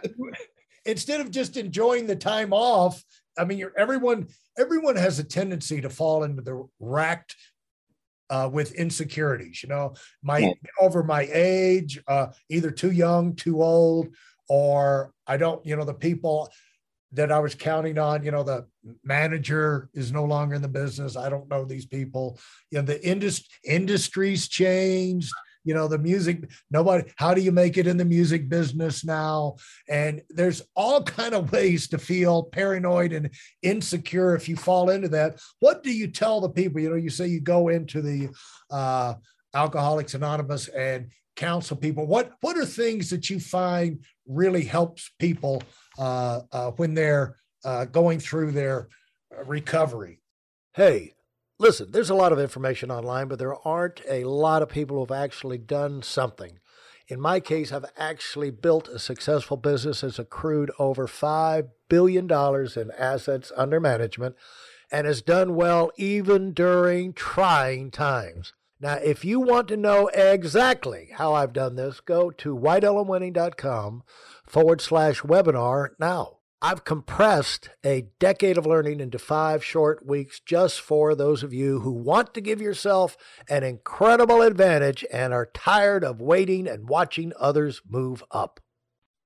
Instead 0.85 1.21
of 1.21 1.31
just 1.31 1.57
enjoying 1.57 2.07
the 2.07 2.17
time 2.17 2.53
off, 2.53 3.05
I 3.39 3.45
mean, 3.45 3.59
you're, 3.59 3.73
everyone 3.77 4.29
everyone 4.59 4.97
has 4.97 5.19
a 5.19 5.25
tendency 5.25 5.81
to 5.81 5.91
fall 5.91 6.25
into 6.25 6.43
the 6.43 6.67
racked 6.81 7.37
uh, 8.31 8.49
with 8.53 8.75
insecurities. 8.75 9.63
You 9.63 9.69
know, 9.69 9.95
my 10.23 10.39
yeah. 10.39 10.53
over 10.81 11.03
my 11.03 11.29
age, 11.33 12.01
uh, 12.07 12.29
either 12.49 12.71
too 12.71 12.91
young, 12.91 13.35
too 13.35 13.63
old, 13.63 14.09
or 14.49 15.13
I 15.27 15.37
don't. 15.37 15.65
You 15.65 15.77
know, 15.77 15.85
the 15.85 15.95
people 15.95 16.51
that 17.13 17.33
I 17.33 17.39
was 17.39 17.55
counting 17.55 17.99
on. 17.99 18.23
You 18.23 18.31
know, 18.31 18.43
the 18.43 18.67
manager 19.05 19.89
is 19.95 20.13
no 20.13 20.25
longer 20.25 20.55
in 20.55 20.63
the 20.63 20.69
business. 20.69 21.17
I 21.17 21.29
don't 21.29 21.49
know 21.49 21.65
these 21.65 21.87
people. 21.87 22.39
You 22.71 22.79
know, 22.79 22.85
the 22.85 23.07
industry 23.07 23.49
industries 23.65 24.49
changed. 24.49 25.33
You 25.69 25.75
know, 25.75 25.87
the 25.87 25.99
music, 25.99 26.49
nobody, 26.71 27.13
how 27.17 27.35
do 27.35 27.43
you 27.43 27.53
make 27.53 27.77
it 27.77 27.87
in 27.87 27.99
the 27.99 28.05
music 28.05 28.49
business 28.49 29.05
now? 29.05 29.57
And 29.87 30.23
there's 30.31 30.63
all 30.75 31.03
kind 31.03 31.35
of 31.35 31.53
ways 31.53 31.89
to 31.89 31.99
feel 31.99 32.45
paranoid 32.45 33.13
and 33.13 33.29
insecure 33.63 34.35
if 34.35 34.49
you 34.49 34.57
fall 34.57 34.89
into 34.89 35.09
that. 35.11 35.39
What 35.61 35.83
do 35.83 35.93
you 35.93 36.09
tell 36.09 36.41
the 36.41 36.49
people? 36.49 36.81
You 36.81 36.89
know, 36.89 36.97
you 36.97 37.11
say 37.11 37.27
you 37.27 37.41
go 37.41 37.69
into 37.69 38.01
the 38.01 38.31
uh, 38.71 39.15
Alcoholics 39.55 40.15
Anonymous 40.15 40.69
and 40.69 41.11
counsel 41.37 41.77
people. 41.77 42.07
What 42.07 42.33
what 42.41 42.57
are 42.57 42.65
things 42.65 43.11
that 43.11 43.29
you 43.29 43.39
find 43.39 44.03
really 44.27 44.65
helps 44.65 45.11
people 45.19 45.63
uh, 45.99 46.41
uh, 46.51 46.71
when 46.73 46.95
they're 46.95 47.37
uh, 47.63 47.85
going 47.85 48.21
through 48.21 48.53
their 48.53 48.89
recovery. 49.45 50.21
Hey, 50.75 51.13
listen, 51.59 51.91
there's 51.91 52.11
a 52.11 52.15
lot 52.15 52.33
of 52.33 52.39
information 52.39 52.91
online, 52.91 53.29
but 53.29 53.39
there 53.39 53.57
aren't 53.67 54.01
a 54.09 54.25
lot 54.25 54.63
of 54.63 54.69
people 54.69 54.99
who've 54.99 55.11
actually 55.11 55.59
done 55.59 56.03
something. 56.03 56.59
In 57.09 57.21
my 57.21 57.41
case, 57.41 57.73
I've 57.73 57.87
actually 57.97 58.51
built 58.51 58.87
a 58.89 58.99
successful 58.99 59.57
business 59.57 60.03
that's 60.03 60.19
accrued 60.19 60.71
over 60.79 61.07
$5 61.07 61.69
billion 61.89 62.31
in 62.31 62.91
assets 62.99 63.51
under 63.57 63.81
management 63.81 64.37
and 64.91 65.07
has 65.07 65.23
done 65.23 65.55
well 65.55 65.91
even 65.97 66.53
during 66.53 67.15
trying 67.15 67.91
times. 67.91 68.53
Now, 68.81 68.95
if 68.95 69.25
you 69.25 69.41
want 69.41 69.69
to 69.69 69.77
know 69.77 70.09
exactly 70.09 71.09
how 71.15 71.33
I've 71.33 71.53
done 71.53 71.77
this, 71.77 72.01
go 72.01 72.31
to 72.31 72.57
WeidelOnWinning.com 72.57 74.03
forward 74.47 74.81
slash 74.81 75.23
webinar 75.23 75.89
now. 75.99 76.38
I've 76.61 76.85
compressed 76.85 77.71
a 77.85 78.09
decade 78.19 78.59
of 78.59 78.67
learning 78.67 78.99
into 78.99 79.19
five 79.19 79.65
short 79.65 80.05
weeks 80.05 80.41
just 80.41 80.81
for 80.81 81.15
those 81.15 81.45
of 81.45 81.53
you 81.53 81.81
who 81.81 81.93
want 81.93 82.35
to 82.35 82.41
give 82.41 82.61
yourself 82.61 83.17
an 83.49 83.63
incredible 83.63 84.43
advantage 84.43 85.05
and 85.13 85.33
are 85.33 85.47
tired 85.47 86.03
of 86.03 86.21
waiting 86.21 86.67
and 86.67 86.89
watching 86.89 87.33
others 87.39 87.81
move 87.89 88.25
up. 88.33 88.59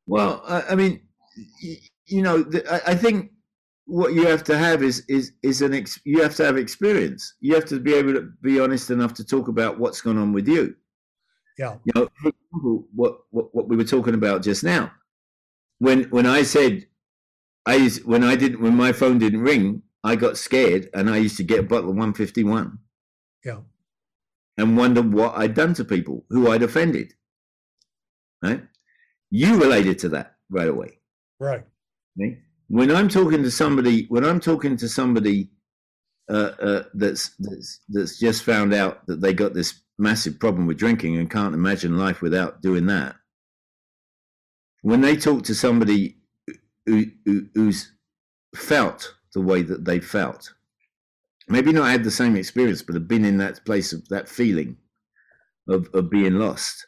Well, 0.07 0.43
I 0.47 0.75
mean, 0.75 1.01
you 2.07 2.23
know, 2.23 2.45
I 2.87 2.95
think 2.95 3.31
what 3.87 4.13
you 4.13 4.27
have 4.27 4.45
to 4.45 4.59
have 4.59 4.83
is 4.83 5.03
is 5.09 5.33
is 5.43 5.63
an 5.63 5.73
ex, 5.73 5.99
you 6.05 6.23
have 6.23 6.35
to 6.37 6.45
have 6.45 6.59
experience. 6.59 7.35
You 7.41 7.55
have 7.55 7.65
to 7.67 7.81
be 7.81 7.95
able 7.95 8.13
to 8.13 8.31
be 8.43 8.61
honest 8.61 8.91
enough 8.91 9.15
to 9.15 9.25
talk 9.25 9.49
about 9.49 9.79
what's 9.79 10.03
going 10.03 10.19
on 10.19 10.35
with 10.35 10.49
you. 10.49 10.75
Yeah. 11.57 11.77
You 11.85 11.93
know, 11.95 12.87
what 12.95 13.21
what, 13.31 13.55
what 13.55 13.69
we 13.69 13.77
were 13.77 13.85
talking 13.85 14.15
about 14.15 14.43
just 14.43 14.65
now 14.65 14.93
when 15.79 16.05
when 16.05 16.27
I 16.27 16.43
said 16.43 16.87
I 17.67 17.77
used, 17.77 18.05
when 18.05 18.25
I 18.25 18.37
didn't 18.37 18.61
when 18.61 18.75
my 18.75 18.93
phone 18.93 19.19
didn't 19.19 19.43
ring, 19.43 19.83
I 20.05 20.17
got 20.17 20.37
scared 20.37 20.89
and 20.95 21.09
I 21.09 21.19
used 21.19 21.37
to 21.37 21.45
get 21.45 21.61
a 21.61 21.63
bottle 21.63 21.91
of 21.91 21.97
151. 21.97 22.79
Yeah. 23.45 23.61
And 24.59 24.77
wonder 24.77 25.03
what 25.03 25.37
I'd 25.37 25.55
done 25.55 25.75
to 25.75 25.85
people 25.85 26.25
who 26.29 26.51
I'd 26.51 26.63
offended. 26.63 27.15
Right? 28.43 28.63
You 29.31 29.61
related 29.61 29.99
to 30.01 30.09
that 30.11 30.37
right 30.51 30.69
away. 30.69 30.99
Right. 31.39 31.65
Okay? 32.21 32.39
When 32.69 32.91
I'm 32.91 33.09
talking 33.09 33.43
to 33.43 33.51
somebody, 33.51 34.07
when 34.07 34.25
I'm 34.25 34.41
talking 34.41 34.77
to 34.79 34.89
somebody 34.89 35.51
uh, 36.31 36.53
uh, 36.61 36.83
that's 36.95 37.33
that's 37.39 37.81
that's 37.89 38.19
just 38.19 38.45
found 38.45 38.73
out 38.73 39.07
that 39.07 39.21
they 39.21 39.33
got 39.33 39.55
this 39.55 39.83
massive 39.99 40.39
problem 40.39 40.67
with 40.67 40.79
drinking 40.79 41.17
and 41.17 41.31
can't 41.31 41.55
imagine 41.55 41.99
life 41.99 42.23
without 42.23 42.63
doing 42.63 42.87
that, 42.87 43.17
when 44.83 45.01
they 45.01 45.17
talk 45.17 45.43
to 45.45 45.55
somebody 45.55 46.22
who, 46.87 47.07
who, 47.25 47.47
who's 47.55 47.93
felt 48.55 49.15
the 49.35 49.41
way 49.41 49.63
that 49.63 49.85
they 49.85 50.01
felt, 50.01 50.53
maybe 51.49 51.73
not 51.73 51.91
had 51.91 52.05
the 52.05 52.11
same 52.11 52.37
experience, 52.37 52.83
but 52.83 52.95
have 52.95 53.09
been 53.09 53.25
in 53.25 53.39
that 53.39 53.65
place 53.65 53.93
of 53.93 54.09
that 54.09 54.29
feeling 54.29 54.77
of, 55.69 55.89
of 55.95 56.11
being 56.11 56.35
lost, 56.35 56.87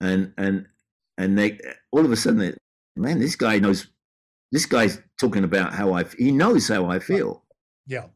and 0.00 0.32
and 0.38 0.66
and 1.16 1.38
they 1.38 1.58
all 1.90 2.04
of 2.04 2.12
a 2.12 2.16
sudden, 2.16 2.38
they, 2.38 2.54
man, 2.96 3.18
this 3.18 3.36
guy 3.36 3.58
knows. 3.58 3.88
This 4.50 4.64
guy's 4.64 5.02
talking 5.20 5.44
about 5.44 5.74
how 5.74 5.92
I. 5.92 6.04
He 6.16 6.32
knows 6.32 6.68
how 6.68 6.86
I 6.86 7.00
feel. 7.00 7.44
Yeah. 7.86 8.06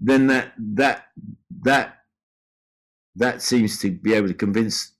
Then 0.00 0.28
that 0.28 0.52
that 0.56 1.08
that 1.62 1.98
that 3.16 3.42
seems 3.42 3.78
to 3.80 3.90
be 3.90 4.14
able 4.14 4.28
to 4.28 4.34
convince 4.34 4.92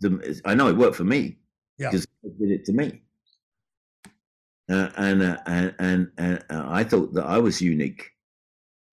them. 0.00 0.20
I 0.44 0.54
know 0.54 0.68
it 0.68 0.76
worked 0.76 0.96
for 0.96 1.04
me 1.04 1.38
yeah. 1.78 1.88
because 1.88 2.06
it 2.22 2.38
did 2.38 2.50
it 2.50 2.64
to 2.66 2.72
me. 2.72 3.03
Uh, 4.70 4.88
and, 4.96 5.22
uh, 5.22 5.36
and 5.46 5.74
and 5.78 6.10
and 6.16 6.44
uh, 6.48 6.64
I 6.66 6.84
thought 6.84 7.12
that 7.12 7.26
I 7.26 7.38
was 7.38 7.60
unique, 7.60 8.10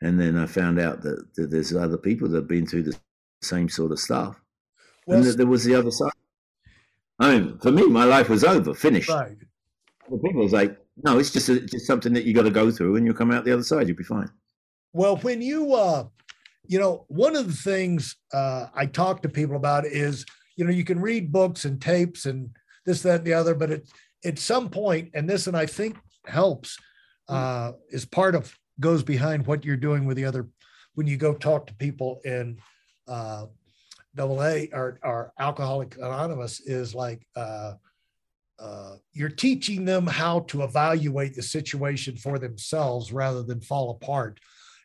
and 0.02 0.20
then 0.20 0.38
I 0.38 0.46
found 0.46 0.80
out 0.80 1.02
that, 1.04 1.34
that 1.36 1.50
there's 1.50 1.74
other 1.74 1.98
people 1.98 2.28
that 2.28 2.36
have 2.36 2.48
been 2.48 2.68
through 2.68 2.84
the 2.84 3.00
same 3.42 3.70
sort 3.70 3.94
of 3.94 4.00
stuff, 4.00 4.36
well, 5.08 5.18
and 5.18 5.26
that 5.26 5.38
there 5.38 5.48
was 5.48 5.64
the 5.64 5.76
other 5.76 5.92
side. 5.92 6.12
I 7.20 7.40
mean, 7.40 7.58
for 7.60 7.72
me, 7.72 7.88
my 7.88 8.04
life 8.04 8.28
was 8.28 8.44
over, 8.44 8.74
finished. 8.74 9.10
Right. 9.10 9.38
The 10.10 10.18
people 10.18 10.44
was 10.44 10.52
like, 10.52 10.78
no, 11.06 11.20
it's 11.20 11.32
just 11.32 11.48
a, 11.48 11.62
just 11.62 11.88
something 11.88 12.12
that 12.14 12.26
you 12.26 12.34
got 12.34 12.44
to 12.44 12.52
go 12.52 12.70
through, 12.70 12.98
and 12.98 13.06
you'll 13.06 13.16
come 13.16 13.32
out 13.32 13.46
the 13.46 13.54
other 13.54 13.64
side. 13.64 13.88
You'll 13.88 13.96
be 13.96 14.04
fine. 14.04 14.30
Well, 14.92 15.16
when 15.18 15.42
you, 15.42 15.74
uh, 15.74 16.08
you 16.68 16.80
know, 16.80 17.06
one 17.08 17.38
of 17.38 17.48
the 17.48 17.54
things 17.54 18.18
uh, 18.34 18.68
I 18.76 18.88
talk 18.88 19.22
to 19.22 19.30
people 19.30 19.56
about 19.56 19.86
is, 19.86 20.26
you 20.58 20.66
know, 20.66 20.72
you 20.72 20.84
can 20.84 21.00
read 21.00 21.32
books 21.32 21.64
and 21.64 21.82
tapes 21.82 22.26
and 22.26 22.50
this, 22.86 23.04
that, 23.04 23.20
and 23.20 23.26
the 23.26 23.34
other. 23.34 23.56
But 23.56 23.72
at, 23.72 23.84
at 24.24 24.40
some 24.40 24.70
point, 24.70 25.12
and 25.14 25.30
this, 25.30 25.48
and 25.48 25.58
I 25.58 25.66
think 25.66 25.98
helps, 26.26 26.78
hmm. 27.28 27.36
uh, 27.36 27.72
is 27.90 28.06
part 28.06 28.36
of 28.36 28.56
goes 28.80 29.04
behind 29.04 29.46
what 29.46 29.64
you're 29.64 29.78
doing 29.78 30.06
with 30.06 30.18
the 30.18 30.26
other 30.26 30.48
when 30.96 31.08
you 31.08 31.18
go 31.18 31.34
talk 31.34 31.68
to 31.68 31.74
people 31.76 32.20
in 32.26 32.58
uh, 33.08 33.46
double 34.16 34.44
A 34.44 34.70
or, 34.74 35.00
or 35.04 35.34
Alcoholic 35.40 35.96
Anonymous 35.98 36.60
is 36.62 36.94
like 36.94 37.26
uh, 37.36 37.74
uh, 38.60 38.96
you're 39.14 39.30
teaching 39.30 39.86
them 39.86 40.06
how 40.06 40.42
to 40.42 40.64
evaluate 40.64 41.36
the 41.36 41.42
situation 41.42 42.16
for 42.16 42.38
themselves 42.38 43.12
rather 43.12 43.44
than 43.44 43.62
fall 43.62 43.92
apart. 43.92 44.40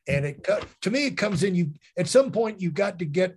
And 0.09 0.25
it 0.25 0.49
to 0.83 0.91
me, 0.91 1.07
it 1.07 1.17
comes 1.17 1.43
in 1.43 1.55
you 1.55 1.73
at 1.99 2.09
some 2.09 2.31
point 2.31 2.61
you've 2.61 2.75
got 2.75 2.99
to 3.01 3.05
get 3.05 3.37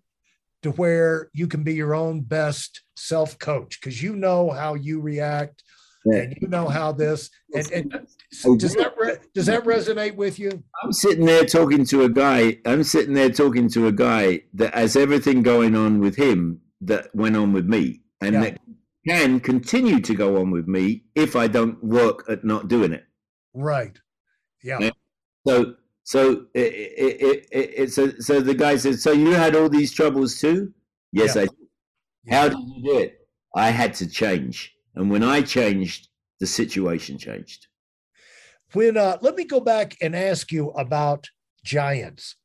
to 0.61 0.71
where 0.71 1.29
you 1.33 1.47
can 1.47 1.63
be 1.63 1.73
your 1.73 1.95
own 1.95 2.21
best 2.21 2.83
self 2.95 3.39
coach 3.39 3.79
because 3.79 4.03
you 4.03 4.15
know 4.15 4.51
how 4.51 4.75
you 4.75 5.01
react 5.01 5.63
yeah. 6.05 6.19
and 6.19 6.37
you 6.41 6.47
know 6.47 6.67
how 6.67 6.91
this 6.91 7.29
and, 7.53 7.71
and 7.71 8.07
oh, 8.45 8.55
does 8.55 8.75
that 8.75 8.93
re- 8.97 9.17
does 9.33 9.45
that 9.47 9.63
resonate 9.63 10.15
with 10.15 10.39
you? 10.39 10.63
I'm 10.83 10.93
sitting 10.93 11.25
there 11.25 11.45
talking 11.45 11.85
to 11.85 12.03
a 12.03 12.09
guy. 12.09 12.57
I'm 12.65 12.83
sitting 12.83 13.13
there 13.13 13.29
talking 13.29 13.69
to 13.69 13.87
a 13.87 13.91
guy 13.91 14.41
that 14.53 14.73
has 14.73 14.95
everything 14.95 15.43
going 15.43 15.75
on 15.75 15.99
with 15.99 16.15
him 16.15 16.61
that 16.81 17.13
went 17.15 17.35
on 17.35 17.53
with 17.53 17.65
me, 17.65 18.01
and 18.21 18.33
yeah. 18.33 18.41
that 18.41 18.59
can 19.07 19.39
continue 19.39 19.99
to 20.01 20.13
go 20.13 20.37
on 20.37 20.51
with 20.51 20.67
me 20.67 21.03
if 21.15 21.35
I 21.35 21.47
don't 21.47 21.83
work 21.83 22.25
at 22.29 22.43
not 22.43 22.67
doing 22.67 22.93
it. 22.93 23.05
Right. 23.53 23.97
Yeah. 24.63 24.91
So 25.47 25.75
so 26.03 26.45
it, 26.53 26.73
it, 26.73 27.47
it, 27.51 27.73
it, 27.77 27.91
so 27.91 28.11
so 28.19 28.41
the 28.41 28.53
guy 28.53 28.77
said, 28.77 28.99
so 28.99 29.11
you 29.11 29.31
had 29.31 29.55
all 29.55 29.69
these 29.69 29.91
troubles 29.91 30.39
too? 30.39 30.73
Yes, 31.11 31.35
yeah. 31.35 31.43
I. 31.43 31.45
Did. 31.45 31.53
How 32.29 32.49
did 32.49 32.59
you 32.59 32.83
do 32.83 32.97
it? 32.99 33.19
I 33.55 33.69
had 33.69 33.93
to 33.95 34.07
change, 34.07 34.75
and 34.99 35.09
when 35.09 35.23
I 35.23 35.41
changed, 35.41 36.09
the 36.41 36.45
situation 36.45 37.17
changed. 37.17 37.67
When 38.73 38.97
uh, 38.97 39.17
let 39.21 39.35
me 39.35 39.45
go 39.45 39.61
back 39.61 39.95
and 40.01 40.15
ask 40.15 40.51
you 40.51 40.71
about 40.71 41.25
giants. 41.63 42.35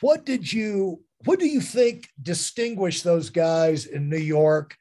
What 0.00 0.26
did 0.26 0.52
you? 0.52 1.02
What 1.24 1.38
do 1.38 1.46
you 1.46 1.60
think 1.60 2.08
distinguished 2.20 3.04
those 3.04 3.30
guys 3.30 3.86
in 3.86 4.10
New 4.10 4.18
York? 4.18 4.76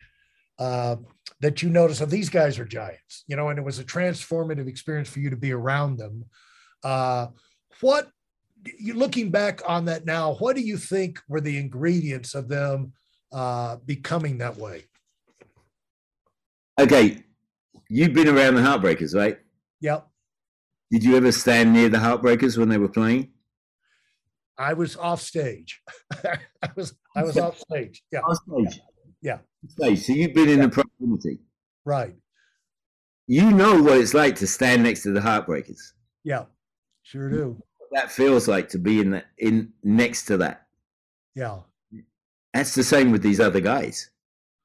Uh, 0.57 0.97
that 1.41 1.63
you 1.63 1.69
notice, 1.69 2.01
oh, 2.01 2.05
these 2.05 2.29
guys 2.29 2.59
are 2.59 2.65
giants, 2.65 3.23
you 3.27 3.35
know, 3.35 3.49
and 3.49 3.57
it 3.57 3.65
was 3.65 3.79
a 3.79 3.83
transformative 3.83 4.67
experience 4.67 5.09
for 5.09 5.19
you 5.19 5.31
to 5.31 5.35
be 5.35 5.51
around 5.51 5.97
them. 5.97 6.23
Uh, 6.83 7.27
what 7.81 8.09
you 8.79 8.93
looking 8.93 9.31
back 9.31 9.61
on 9.67 9.85
that 9.85 10.05
now, 10.05 10.35
what 10.35 10.55
do 10.55 10.61
you 10.61 10.77
think 10.77 11.19
were 11.27 11.41
the 11.41 11.57
ingredients 11.57 12.35
of 12.35 12.47
them 12.47 12.93
uh, 13.31 13.77
becoming 13.85 14.37
that 14.37 14.57
way? 14.57 14.83
Okay, 16.81 17.23
you've 17.89 18.13
been 18.13 18.27
around 18.27 18.55
the 18.55 18.61
Heartbreakers, 18.61 19.15
right? 19.15 19.37
Yep. 19.81 20.07
Did 20.89 21.03
you 21.03 21.15
ever 21.15 21.31
stand 21.31 21.73
near 21.73 21.89
the 21.89 21.99
Heartbreakers 21.99 22.57
when 22.57 22.69
they 22.69 22.79
were 22.79 22.89
playing? 22.89 23.29
I 24.57 24.73
was 24.73 24.97
off 24.97 25.21
stage. 25.21 25.79
I 26.23 26.69
was 26.75 26.95
I 27.15 27.21
was 27.21 27.37
off 27.37 27.59
stage. 27.59 28.01
Yeah. 28.11 28.21
Off 28.21 28.39
stage. 28.47 28.81
Yeah. 29.21 29.37
Stage. 29.67 30.05
So 30.05 30.13
you've 30.13 30.33
been 30.33 30.49
in 30.49 30.57
yeah. 30.57 30.65
the 30.65 30.71
proximity. 30.71 31.39
Right. 31.85 32.15
You 33.27 33.51
know 33.51 33.81
what 33.83 33.99
it's 33.99 34.15
like 34.15 34.35
to 34.37 34.47
stand 34.47 34.81
next 34.81 35.03
to 35.03 35.11
the 35.11 35.19
Heartbreakers. 35.19 35.93
Yeah. 36.23 36.45
Sure 37.03 37.29
do. 37.29 37.61
That 37.91 38.11
feels 38.11 38.47
like 38.47 38.69
to 38.69 38.79
be 38.79 39.01
in 39.01 39.11
that 39.11 39.25
in 39.37 39.71
next 39.83 40.25
to 40.25 40.37
that. 40.37 40.65
Yeah. 41.35 41.59
That's 42.55 42.73
the 42.73 42.83
same 42.83 43.11
with 43.11 43.21
these 43.21 43.39
other 43.39 43.61
guys. 43.61 44.09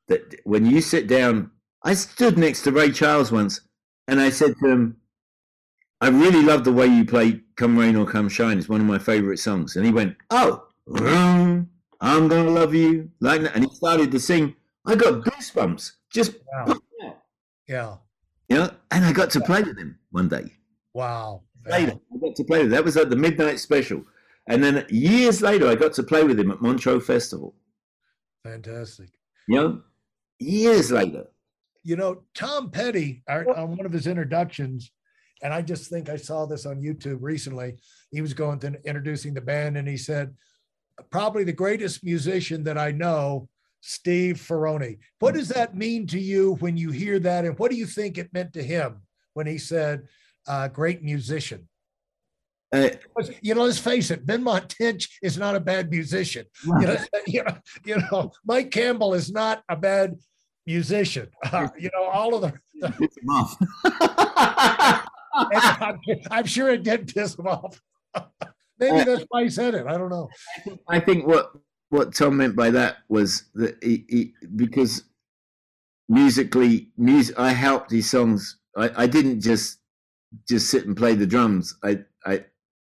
That 0.08 0.34
when 0.44 0.64
you 0.64 0.80
sit 0.80 1.08
down, 1.08 1.50
I 1.86 1.94
stood 1.94 2.36
next 2.36 2.62
to 2.62 2.72
Ray 2.72 2.90
Charles 2.90 3.30
once, 3.30 3.60
and 4.08 4.20
I 4.20 4.30
said 4.30 4.56
to 4.58 4.66
him, 4.68 4.96
"I 6.00 6.08
really 6.08 6.42
love 6.42 6.64
the 6.64 6.72
way 6.72 6.88
you 6.88 7.04
play 7.04 7.42
Come 7.54 7.78
Rain 7.78 7.94
or 7.94 8.04
Come 8.04 8.28
Shine. 8.28 8.58
It's 8.58 8.68
one 8.68 8.80
of 8.80 8.88
my 8.88 8.98
favorite 8.98 9.38
songs." 9.38 9.76
And 9.76 9.86
he 9.86 9.92
went, 9.92 10.16
"Oh, 10.30 10.66
I'm 12.00 12.26
gonna 12.26 12.50
love 12.50 12.74
you 12.74 13.12
like 13.20 13.42
that," 13.42 13.54
and 13.54 13.64
he 13.64 13.70
started 13.72 14.10
to 14.10 14.18
sing. 14.18 14.56
I 14.84 14.96
got 14.96 15.22
goosebumps 15.22 15.92
just 16.10 16.32
wow. 16.52 16.74
yeah, 17.68 17.96
yeah, 18.48 18.70
and 18.90 19.04
I 19.04 19.12
got 19.12 19.30
to 19.30 19.40
play 19.40 19.62
with 19.62 19.78
him 19.78 19.96
one 20.10 20.28
day. 20.28 20.54
Wow, 20.92 21.44
later, 21.66 22.00
I 22.12 22.18
got 22.18 22.34
to 22.34 22.42
play 22.42 22.58
with. 22.58 22.66
Him. 22.66 22.72
That 22.72 22.84
was 22.84 22.96
at 22.96 23.10
the 23.10 23.16
midnight 23.16 23.60
special, 23.60 24.04
and 24.48 24.60
then 24.60 24.84
years 24.88 25.40
later, 25.40 25.68
I 25.68 25.76
got 25.76 25.92
to 25.92 26.02
play 26.02 26.24
with 26.24 26.40
him 26.40 26.50
at 26.50 26.60
Montreux 26.60 26.98
Festival. 26.98 27.54
Fantastic. 28.42 29.10
You 29.46 29.54
know, 29.54 29.82
years 30.40 30.90
later. 30.90 31.28
You 31.86 31.94
know, 31.94 32.24
Tom 32.34 32.72
Petty, 32.72 33.22
on 33.28 33.76
one 33.76 33.86
of 33.86 33.92
his 33.92 34.08
introductions, 34.08 34.90
and 35.40 35.54
I 35.54 35.62
just 35.62 35.88
think 35.88 36.08
I 36.08 36.16
saw 36.16 36.44
this 36.44 36.66
on 36.66 36.82
YouTube 36.82 37.18
recently. 37.20 37.76
He 38.10 38.20
was 38.20 38.34
going 38.34 38.58
to 38.60 38.74
introducing 38.84 39.34
the 39.34 39.40
band, 39.40 39.76
and 39.76 39.86
he 39.86 39.96
said, 39.96 40.34
"Probably 41.10 41.44
the 41.44 41.52
greatest 41.52 42.02
musician 42.02 42.64
that 42.64 42.76
I 42.76 42.90
know, 42.90 43.48
Steve 43.82 44.36
Ferrone." 44.36 44.98
What 45.20 45.34
does 45.34 45.48
that 45.50 45.76
mean 45.76 46.08
to 46.08 46.18
you 46.18 46.54
when 46.54 46.76
you 46.76 46.90
hear 46.90 47.20
that, 47.20 47.44
and 47.44 47.56
what 47.56 47.70
do 47.70 47.76
you 47.76 47.86
think 47.86 48.18
it 48.18 48.32
meant 48.32 48.52
to 48.54 48.64
him 48.64 49.02
when 49.34 49.46
he 49.46 49.56
said, 49.56 50.08
uh, 50.48 50.66
"Great 50.66 51.04
musician"? 51.04 51.68
Uh, 52.72 52.88
you 53.42 53.54
know, 53.54 53.62
let's 53.62 53.78
face 53.78 54.10
it, 54.10 54.26
Benmont 54.26 54.66
Tench 54.66 55.18
is 55.22 55.38
not 55.38 55.54
a 55.54 55.60
bad 55.60 55.88
musician. 55.88 56.46
You 56.64 56.86
know, 56.86 56.96
you 57.28 57.44
know, 57.44 57.56
you 57.84 57.96
know, 58.10 58.32
Mike 58.44 58.72
Campbell 58.72 59.14
is 59.14 59.30
not 59.30 59.62
a 59.68 59.76
bad 59.76 60.16
musician. 60.66 61.28
Uh, 61.52 61.68
you 61.78 61.90
know, 61.94 62.04
all 62.04 62.34
of 62.34 62.42
the. 62.42 62.52
I'm, 65.34 66.00
I'm, 66.30 66.46
sure 66.46 66.70
it 66.70 66.82
did 66.82 67.14
piss 67.14 67.38
him 67.38 67.46
off. 67.46 67.80
Maybe 68.78 69.04
that's 69.04 69.24
why 69.28 69.44
he 69.44 69.48
said 69.48 69.74
it. 69.74 69.86
I 69.86 69.96
don't 69.96 70.10
know. 70.10 70.28
I 70.88 71.00
think 71.00 71.26
what 71.26 71.52
what 71.90 72.14
Tom 72.14 72.36
meant 72.36 72.56
by 72.56 72.70
that 72.70 72.98
was 73.08 73.44
that 73.54 73.82
he, 73.82 74.04
he 74.08 74.34
because 74.56 75.04
musically, 76.08 76.90
music. 76.96 77.38
I 77.38 77.52
helped 77.52 77.90
these 77.90 78.10
songs. 78.10 78.58
I, 78.76 78.90
I 79.04 79.06
didn't 79.06 79.40
just 79.40 79.78
just 80.48 80.68
sit 80.68 80.86
and 80.86 80.96
play 80.96 81.14
the 81.14 81.26
drums. 81.26 81.74
I 81.82 82.00
I 82.24 82.44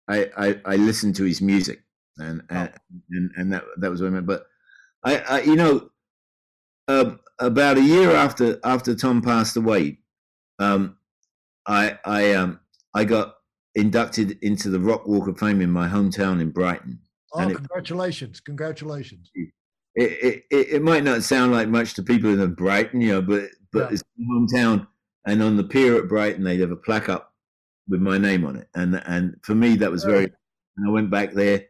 I, 0.09 0.31
I, 0.37 0.61
I 0.65 0.77
listened 0.77 1.17
to 1.17 1.25
his 1.25 1.43
music, 1.43 1.83
and 2.17 2.43
oh. 2.51 2.55
and, 2.57 2.73
and, 3.11 3.31
and 3.37 3.53
that 3.53 3.65
that 3.77 3.91
was 3.91 4.01
what 4.01 4.09
I 4.09 4.11
meant. 4.11 4.27
But 4.27 4.47
I, 5.05 5.19
I 5.19 5.41
you 5.43 5.55
know, 5.55 5.91
uh, 6.89 7.15
about 7.39 7.79
a 7.79 7.83
year 7.83 8.11
after 8.13 8.59
after 8.65 8.95
Tom 8.95 9.23
passed 9.23 9.57
away, 9.57 9.99
um, 10.59 10.97
I 11.67 11.99
I 12.05 12.33
um 12.33 12.61
I 12.95 13.05
got 13.05 13.35
inducted 13.75 14.39
into 14.43 14.71
the 14.71 14.81
Rock 14.81 15.07
Walk 15.07 15.29
of 15.29 15.39
Fame 15.39 15.61
in 15.61 15.71
my 15.71 15.89
hometown 15.89 16.41
in 16.41 16.51
Brighton. 16.51 16.99
Oh, 17.33 17.41
and 17.41 17.55
congratulations! 17.55 18.39
It, 18.39 18.45
congratulations. 18.45 19.31
It, 19.35 19.51
it, 19.95 20.45
it 20.51 20.83
might 20.83 21.05
not 21.05 21.23
sound 21.23 21.53
like 21.53 21.69
much 21.69 21.95
to 21.95 22.03
people 22.03 22.41
in 22.41 22.55
Brighton, 22.55 23.01
you 23.01 23.13
know, 23.13 23.23
but 23.23 23.51
but 23.73 23.79
yeah. 23.79 23.89
it's 23.93 24.03
my 24.17 24.35
hometown, 24.35 24.87
and 25.27 25.43
on 25.43 25.57
the 25.57 25.65
pier 25.65 25.97
at 25.97 26.09
Brighton, 26.09 26.45
they'd 26.45 26.61
have 26.61 26.71
a 26.71 26.77
plaque 26.77 27.09
up 27.09 27.35
with 27.89 28.01
my 28.01 28.19
name 28.19 28.45
on 28.45 28.57
it, 28.57 28.69
and 28.75 29.01
and 29.07 29.37
for 29.43 29.55
me 29.55 29.77
that 29.77 29.91
was 29.91 30.05
very. 30.05 30.33
I 30.87 30.91
went 30.91 31.11
back 31.11 31.33
there, 31.33 31.67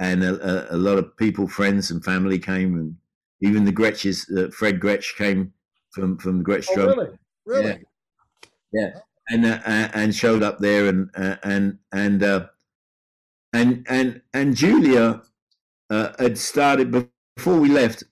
and 0.00 0.24
a, 0.24 0.72
a, 0.72 0.74
a, 0.74 0.76
lot 0.76 0.98
of 0.98 1.16
people, 1.16 1.46
friends 1.46 1.92
and 1.92 2.04
family 2.04 2.40
came, 2.40 2.74
and 2.74 2.96
even 3.40 3.64
the 3.64 3.72
Gretsches, 3.72 4.26
uh, 4.36 4.50
Fred 4.50 4.80
Gretsch 4.80 5.16
came 5.16 5.52
from 5.90 6.18
from 6.18 6.44
Gretsch 6.44 6.66
oh, 6.76 6.86
Really, 6.86 7.18
really, 7.46 7.84
yeah, 8.72 8.90
yeah. 8.92 9.00
and 9.30 9.46
uh, 9.46 9.60
and 9.94 10.14
showed 10.14 10.42
up 10.42 10.58
there, 10.58 10.86
and 10.86 11.10
uh, 11.16 11.36
and 11.42 11.78
and 11.92 12.22
uh, 12.22 12.46
and 13.52 13.86
and 13.88 14.22
and 14.34 14.56
Julia 14.56 15.22
uh, 15.90 16.12
had 16.18 16.38
started 16.38 17.10
before 17.36 17.58
we 17.58 17.68
left. 17.68 18.04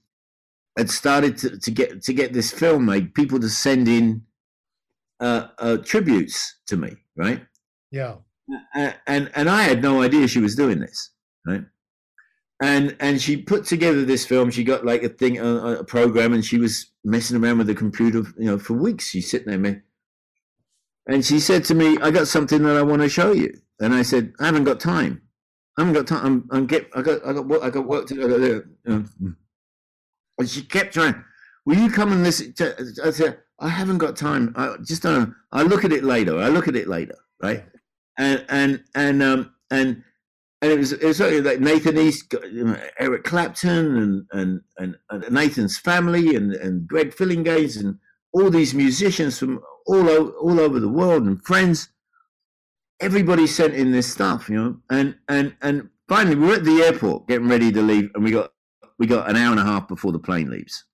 Had 0.77 0.91
started 0.91 1.39
to, 1.39 1.59
to 1.59 1.71
get 1.71 2.03
to 2.03 2.13
get 2.13 2.33
this 2.33 2.53
film 2.53 2.85
made. 2.85 3.15
People 3.15 3.41
to 3.41 3.49
send 3.49 3.89
in 3.89 4.23
uh, 5.21 5.49
uh, 5.59 5.79
tributes 5.79 6.57
to 6.67 6.77
me, 6.77 6.97
right? 7.17 7.41
Yeah. 7.91 8.17
and 8.75 9.31
and 9.35 9.49
I 9.49 9.63
had 9.63 9.83
no 9.83 10.03
idea 10.03 10.29
she 10.29 10.39
was 10.41 10.55
doing 10.55 10.79
this, 10.79 11.11
right? 11.47 11.65
And 12.63 12.97
and 13.01 13.21
she 13.21 13.37
put 13.37 13.65
together 13.65 14.05
this 14.05 14.25
film. 14.27 14.51
She 14.51 14.65
got 14.65 14.85
like 14.85 15.03
a 15.03 15.11
thing, 15.11 15.39
a, 15.39 15.81
a 15.81 15.85
program, 15.85 16.33
and 16.33 16.45
she 16.45 16.59
was 16.59 16.91
messing 17.05 17.43
around 17.43 17.59
with 17.59 17.67
the 17.67 17.75
computer, 17.75 18.25
you 18.39 18.47
know, 18.47 18.59
for 18.59 18.73
weeks. 18.73 19.09
She's 19.09 19.31
sitting 19.31 19.49
there, 19.49 19.59
man. 19.59 19.83
And 21.07 21.25
she 21.25 21.39
said 21.39 21.65
to 21.67 21.75
me, 21.75 21.99
"I 22.01 22.11
got 22.11 22.29
something 22.29 22.63
that 22.63 22.77
I 22.77 22.83
want 22.83 23.03
to 23.03 23.09
show 23.09 23.33
you." 23.33 23.61
And 23.79 23.95
I 23.95 24.03
said, 24.03 24.33
"I 24.41 24.47
haven't 24.47 24.65
got 24.65 24.81
time. 24.81 25.21
I 25.77 25.83
haven't 25.83 25.95
got 25.95 26.07
time. 26.07 26.25
I'm, 26.25 26.49
I'm 26.51 26.67
get. 26.67 26.89
I 26.95 27.03
got. 27.03 27.27
I 27.27 27.35
got 27.35 27.47
work. 27.47 27.63
I 27.63 27.71
got 27.71 27.87
work 27.87 28.07
to 28.07 28.15
do." 28.15 28.65
And 30.39 30.49
she 30.49 30.63
kept 30.63 30.95
trying. 30.95 31.23
Will 31.67 31.77
you 31.77 31.91
come 31.91 32.13
and 32.13 32.23
listen? 32.23 32.53
To, 32.55 32.75
I 33.05 33.11
said, 33.11 33.39
I 33.59 33.69
haven't 33.69 33.99
got 33.99 34.17
time. 34.17 34.53
I 34.57 34.77
just 34.85 35.03
don't 35.03 35.29
know. 35.29 35.35
I 35.53 35.63
look 35.63 35.85
at 35.85 35.93
it 35.93 36.05
later. 36.05 36.39
I 36.39 36.49
look 36.49 36.69
at 36.69 36.77
it 36.77 36.89
later, 36.89 37.17
right? 37.43 37.65
And 38.19 38.45
and 38.49 38.85
and 38.95 39.23
um 39.23 39.55
and 39.71 40.03
and 40.67 40.73
it 40.75 40.79
was 40.79 40.93
it 40.93 41.05
was 41.05 41.21
like 41.21 41.61
Nathan 41.61 41.99
East, 41.99 42.35
um, 42.35 42.77
Eric 42.99 43.25
Clapton, 43.25 44.27
and, 44.33 44.61
and 44.79 44.97
and 45.11 45.25
Nathan's 45.31 45.79
family, 45.79 46.35
and 46.35 46.53
and 46.55 46.87
Greg 46.87 47.15
Phillinganes, 47.15 47.79
and 47.79 47.99
all 48.33 48.51
these 48.51 48.75
musicians 48.75 49.39
from 49.39 49.61
all 49.87 50.09
over, 50.09 50.31
all 50.33 50.61
over 50.61 50.81
the 50.81 50.89
world, 50.89 51.25
and 51.25 51.43
friends. 51.45 51.89
Everybody 52.99 53.47
sent 53.47 53.75
in 53.75 53.93
this 53.93 54.11
stuff, 54.11 54.49
you 54.49 54.57
know, 54.57 54.77
and 54.91 55.17
and 55.29 55.55
and 55.61 55.91
finally 56.09 56.35
we 56.35 56.47
we're 56.47 56.55
at 56.57 56.65
the 56.65 56.83
airport 56.83 57.29
getting 57.29 57.49
ready 57.49 57.71
to 57.71 57.83
leave, 57.83 58.11
and 58.15 58.25
we 58.25 58.31
got 58.31 58.53
we 58.99 59.07
got 59.07 59.29
an 59.29 59.37
hour 59.37 59.51
and 59.51 59.61
a 59.61 59.65
half 59.65 59.87
before 59.87 60.13
the 60.13 60.19
plane 60.19 60.51
leaves 60.51 60.85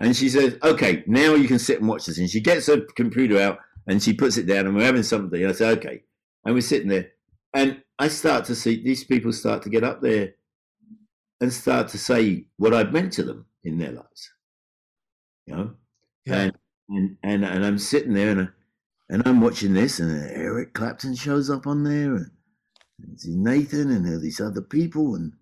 and 0.00 0.16
she 0.16 0.28
says, 0.28 0.58
okay, 0.62 1.04
now 1.06 1.34
you 1.34 1.46
can 1.46 1.58
sit 1.58 1.78
and 1.78 1.88
watch 1.88 2.06
this. 2.06 2.18
And 2.18 2.28
she 2.28 2.40
gets 2.40 2.66
her 2.66 2.80
computer 2.96 3.40
out 3.40 3.58
and 3.86 4.02
she 4.02 4.12
puts 4.12 4.36
it 4.36 4.46
down 4.46 4.66
and 4.66 4.74
we're 4.74 4.84
having 4.84 5.02
something. 5.02 5.46
I 5.46 5.52
say, 5.52 5.70
okay. 5.70 6.02
And 6.44 6.54
we're 6.54 6.62
sitting 6.62 6.88
there. 6.88 7.10
And 7.54 7.82
I 7.98 8.08
start 8.08 8.44
to 8.46 8.54
see 8.54 8.82
these 8.82 9.04
people 9.04 9.32
start 9.32 9.62
to 9.62 9.70
get 9.70 9.84
up 9.84 10.00
there 10.02 10.34
and 11.40 11.52
start 11.52 11.88
to 11.88 11.98
say 11.98 12.46
what 12.56 12.74
I've 12.74 12.92
meant 12.92 13.12
to 13.14 13.22
them 13.22 13.46
in 13.62 13.78
their 13.78 13.92
lives. 13.92 14.30
You 15.46 15.54
know? 15.54 15.74
Yeah. 16.24 16.34
And, 16.34 16.52
and, 16.88 17.16
and, 17.22 17.44
and 17.44 17.64
I'm 17.64 17.78
sitting 17.78 18.14
there 18.14 18.30
and, 18.30 18.48
And 19.10 19.22
I'm 19.26 19.42
watching 19.42 19.74
this, 19.74 20.00
and 20.00 20.10
Eric 20.32 20.72
Clapton 20.72 21.14
shows 21.14 21.50
up 21.50 21.66
on 21.66 21.84
there, 21.84 22.16
and 22.16 22.30
it's 23.12 23.26
Nathan, 23.26 23.90
and 23.90 24.06
there 24.06 24.14
are 24.14 24.18
these 24.18 24.40
other 24.40 24.62
people, 24.62 25.14
and 25.14 25.34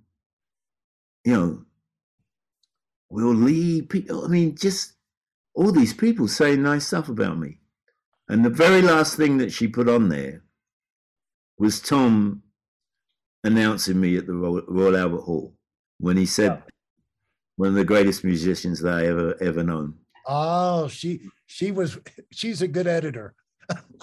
you 1.24 1.32
know, 1.32 1.64
Will 3.08 3.34
Lee. 3.34 3.82
People, 3.82 4.24
I 4.24 4.28
mean, 4.28 4.56
just 4.56 4.94
all 5.54 5.70
these 5.70 5.94
people 5.94 6.26
saying 6.26 6.60
nice 6.60 6.88
stuff 6.88 7.08
about 7.08 7.38
me. 7.38 7.58
And 8.28 8.44
the 8.44 8.50
very 8.50 8.82
last 8.82 9.16
thing 9.16 9.38
that 9.38 9.52
she 9.52 9.68
put 9.68 9.88
on 9.88 10.08
there 10.08 10.42
was 11.58 11.80
Tom 11.80 12.42
announcing 13.44 14.00
me 14.00 14.16
at 14.16 14.26
the 14.26 14.34
Royal 14.34 14.96
Albert 14.96 15.22
Hall 15.22 15.54
when 15.98 16.16
he 16.16 16.26
said, 16.26 16.50
yeah. 16.50 16.60
"One 17.56 17.68
of 17.70 17.74
the 17.74 17.84
greatest 17.84 18.24
musicians 18.24 18.80
that 18.80 18.94
I 18.94 19.06
ever 19.06 19.36
ever 19.40 19.62
known." 19.62 19.98
Oh, 20.26 20.88
she 20.88 21.20
she 21.46 21.70
was 21.70 21.98
she's 22.32 22.62
a 22.62 22.68
good 22.68 22.86
editor. 22.86 23.34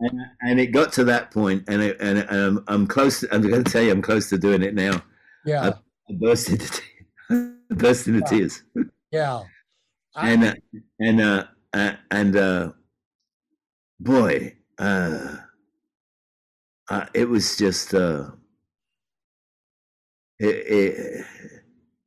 and, 0.00 0.20
and, 0.40 0.60
it 0.60 0.68
got 0.68 0.92
to 0.92 1.04
that 1.04 1.30
point, 1.30 1.64
and 1.68 1.82
it, 1.82 1.96
and, 2.00 2.18
and 2.18 2.30
I'm, 2.30 2.64
I'm, 2.68 2.86
close. 2.86 3.20
To, 3.20 3.34
I'm 3.34 3.42
going 3.42 3.62
to 3.62 3.70
tell 3.70 3.82
you, 3.82 3.90
I'm 3.90 4.00
close 4.00 4.28
to 4.30 4.38
doing 4.38 4.62
it 4.62 4.74
now. 4.74 5.02
Yeah, 5.44 5.62
I, 5.62 5.68
I 5.68 6.14
burst 6.18 6.48
into 6.48 6.68
tears. 7.28 7.52
burst 7.70 8.06
into 8.06 8.20
yeah. 8.20 8.26
tears. 8.26 8.62
Yeah, 9.10 9.42
and 10.16 10.44
uh, 10.44 10.54
and 11.00 11.20
uh, 11.20 11.44
uh, 11.72 11.92
and 12.10 12.36
uh, 12.36 12.72
boy, 14.00 14.54
uh, 14.78 15.36
uh, 16.88 17.06
it 17.14 17.28
was 17.28 17.56
just 17.56 17.94
uh, 17.94 18.30
it, 20.38 20.46
it, 20.46 21.26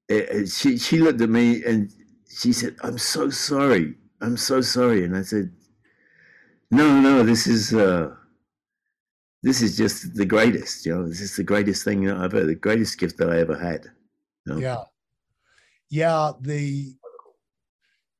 it, 0.09 0.49
she 0.49 0.77
she 0.77 0.99
looked 0.99 1.21
at 1.21 1.29
me 1.29 1.63
and 1.63 1.91
she 2.29 2.53
said, 2.53 2.75
"I'm 2.83 2.97
so 2.97 3.29
sorry. 3.29 3.95
I'm 4.21 4.37
so 4.37 4.61
sorry." 4.61 5.03
And 5.05 5.15
I 5.17 5.21
said, 5.23 5.51
"No, 6.71 6.99
no, 6.99 7.23
this 7.23 7.47
is 7.47 7.73
uh, 7.73 8.13
this 9.43 9.61
is 9.61 9.77
just 9.77 10.15
the 10.15 10.25
greatest. 10.25 10.85
You 10.85 10.95
know, 10.95 11.07
this 11.07 11.21
is 11.21 11.35
the 11.35 11.43
greatest 11.43 11.83
thing 11.83 12.05
that 12.05 12.17
I've 12.17 12.33
ever, 12.33 12.45
the 12.45 12.55
greatest 12.55 12.99
gift 12.99 13.17
that 13.17 13.29
I 13.29 13.39
ever 13.39 13.57
had." 13.57 13.85
You 14.45 14.53
know? 14.53 14.59
Yeah, 14.59 14.83
yeah. 15.89 16.31
The 16.39 16.93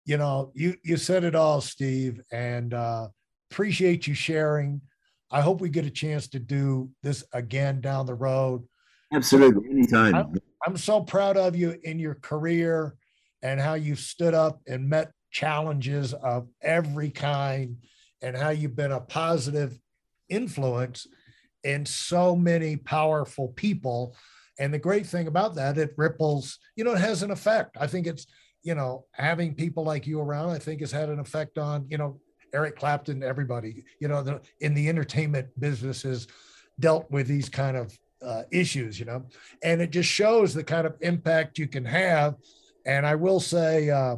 you 0.06 0.18
know, 0.18 0.52
you 0.56 0.76
you 0.84 0.98
said 0.98 1.24
it 1.24 1.36
all, 1.36 1.62
Steve, 1.62 2.22
and 2.32 2.74
uh, 2.74 3.10
appreciate 3.52 4.08
you 4.08 4.16
sharing. 4.16 4.82
I 5.32 5.42
hope 5.42 5.62
we 5.62 5.70
get 5.70 5.86
a 5.86 5.92
chance 5.92 6.28
to 6.30 6.40
do 6.40 6.90
this 7.04 7.24
again 7.34 7.82
down 7.82 8.06
the 8.06 8.14
road. 8.14 8.64
Absolutely, 9.14 9.70
anytime. 9.70 10.16
I'm, 10.16 10.34
I'm 10.66 10.78
so 10.78 11.02
proud 11.02 11.38
of 11.38 11.56
you 11.56 11.78
in 11.84 12.00
your 12.00 12.16
career 12.16 12.96
and 13.42 13.60
how 13.60 13.76
you've 13.76 14.00
stood 14.00 14.34
up 14.34 14.62
and 14.68 14.90
met 14.90 15.12
challenges 15.32 16.14
of 16.14 16.48
every 16.62 17.10
kind 17.10 17.78
and 18.22 18.36
how 18.36 18.50
you've 18.50 18.76
been 18.76 18.92
a 18.92 19.00
positive 19.00 19.78
influence 20.30 21.08
in 21.64 21.86
so 21.86 22.36
many 22.36 22.76
powerful 22.76 23.50
people. 23.50 24.16
And 24.60 24.74
the 24.74 24.80
great 24.80 25.06
thing 25.06 25.28
about 25.28 25.56
that, 25.56 25.78
it 25.78 25.94
ripples, 25.98 26.58
you 26.76 26.84
know, 26.84 26.94
it 26.94 27.00
has 27.00 27.24
an 27.24 27.32
effect. 27.32 27.78
I 27.80 27.88
think 27.88 28.08
it's, 28.08 28.26
you 28.64 28.74
know, 28.74 29.06
having 29.12 29.54
people 29.54 29.84
like 29.84 30.08
you 30.08 30.20
around, 30.20 30.50
I 30.50 30.60
think 30.60 30.80
has 30.80 30.92
had 30.92 31.10
an 31.10 31.20
effect 31.20 31.58
on, 31.58 31.86
you 31.90 31.98
know, 31.98 32.20
Eric 32.54 32.78
Clapton, 32.78 33.24
everybody, 33.24 33.84
you 34.00 34.08
know, 34.08 34.22
the, 34.22 34.42
in 34.62 34.74
the 34.74 34.88
entertainment 34.90 35.48
businesses 35.60 36.28
dealt 36.80 37.10
with 37.12 37.28
these 37.28 37.50
kind 37.50 37.78
of 37.78 37.98
uh, 38.26 38.44
issues, 38.52 39.00
you 39.00 39.06
know, 39.06 39.24
and 39.64 39.82
it 39.82 39.92
just 39.92 40.10
shows 40.10 40.54
the 40.54 40.64
kind 40.64 40.88
of 40.88 40.96
impact 41.02 41.58
you 41.58 41.68
can 41.68 41.86
have. 41.86 42.36
And 42.86 43.06
I 43.06 43.16
will 43.16 43.40
say, 43.40 43.90
uh, 43.90 44.18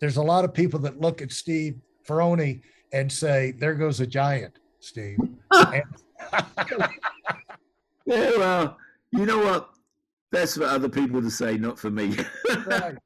there's 0.00 0.16
a 0.16 0.22
lot 0.22 0.44
of 0.44 0.54
people 0.54 0.80
that 0.80 1.00
look 1.00 1.22
at 1.22 1.32
Steve 1.32 1.76
Ferrone 2.06 2.62
and 2.92 3.10
say, 3.10 3.52
"There 3.52 3.74
goes 3.74 4.00
a 4.00 4.06
giant, 4.06 4.58
Steve." 4.80 5.18
yeah, 5.52 5.82
well, 8.06 8.76
you 9.12 9.26
know 9.26 9.38
what? 9.38 9.70
That's 10.30 10.56
for 10.56 10.64
other 10.64 10.88
people 10.88 11.20
to 11.22 11.30
say, 11.30 11.56
not 11.56 11.78
for 11.78 11.90
me. 11.90 12.16
right. 12.66 12.96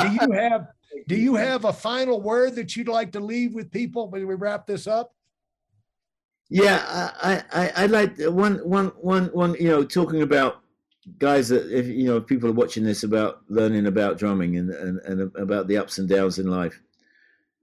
Do 0.00 0.08
you 0.10 0.32
have 0.32 0.68
Do 1.06 1.16
you 1.16 1.34
have 1.34 1.64
a 1.64 1.72
final 1.72 2.20
word 2.20 2.54
that 2.56 2.76
you'd 2.76 2.88
like 2.88 3.12
to 3.12 3.20
leave 3.20 3.54
with 3.54 3.70
people 3.70 4.08
when 4.08 4.26
we 4.26 4.34
wrap 4.34 4.66
this 4.66 4.86
up? 4.86 5.14
Yeah, 6.48 6.84
I, 6.88 7.42
I, 7.52 7.72
I 7.76 7.86
like 7.86 8.18
one, 8.20 8.58
one, 8.58 8.88
one, 9.00 9.26
one. 9.26 9.54
You 9.58 9.68
know, 9.68 9.84
talking 9.84 10.22
about 10.22 10.62
guys 11.18 11.48
that 11.48 11.70
if 11.76 11.86
you 11.86 12.04
know 12.04 12.16
if 12.16 12.26
people 12.26 12.48
are 12.48 12.54
watching 12.54 12.84
this 12.84 13.02
about 13.02 13.42
learning 13.48 13.86
about 13.86 14.18
drumming 14.18 14.56
and 14.56 14.70
and, 14.70 14.98
and 15.00 15.36
about 15.36 15.66
the 15.66 15.76
ups 15.76 15.98
and 15.98 16.08
downs 16.08 16.38
in 16.38 16.46
life. 16.46 16.80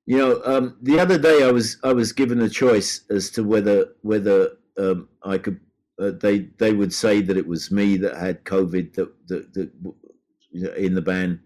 You 0.05 0.17
know, 0.17 0.41
um, 0.43 0.77
the 0.81 0.99
other 0.99 1.17
day 1.17 1.43
I 1.43 1.51
was 1.51 1.77
I 1.83 1.93
was 1.93 2.11
given 2.11 2.41
a 2.41 2.49
choice 2.49 3.05
as 3.09 3.29
to 3.31 3.43
whether 3.43 3.89
whether 4.01 4.57
um, 4.77 5.09
I 5.23 5.37
could. 5.37 5.59
Uh, 5.99 6.11
they 6.19 6.39
they 6.57 6.73
would 6.73 6.91
say 6.91 7.21
that 7.21 7.37
it 7.37 7.47
was 7.47 7.71
me 7.71 7.97
that 7.97 8.17
had 8.17 8.43
COVID 8.43 8.93
that 8.95 9.27
that, 9.27 9.53
that 9.53 10.75
in 10.75 10.95
the 10.95 11.01
band. 11.01 11.39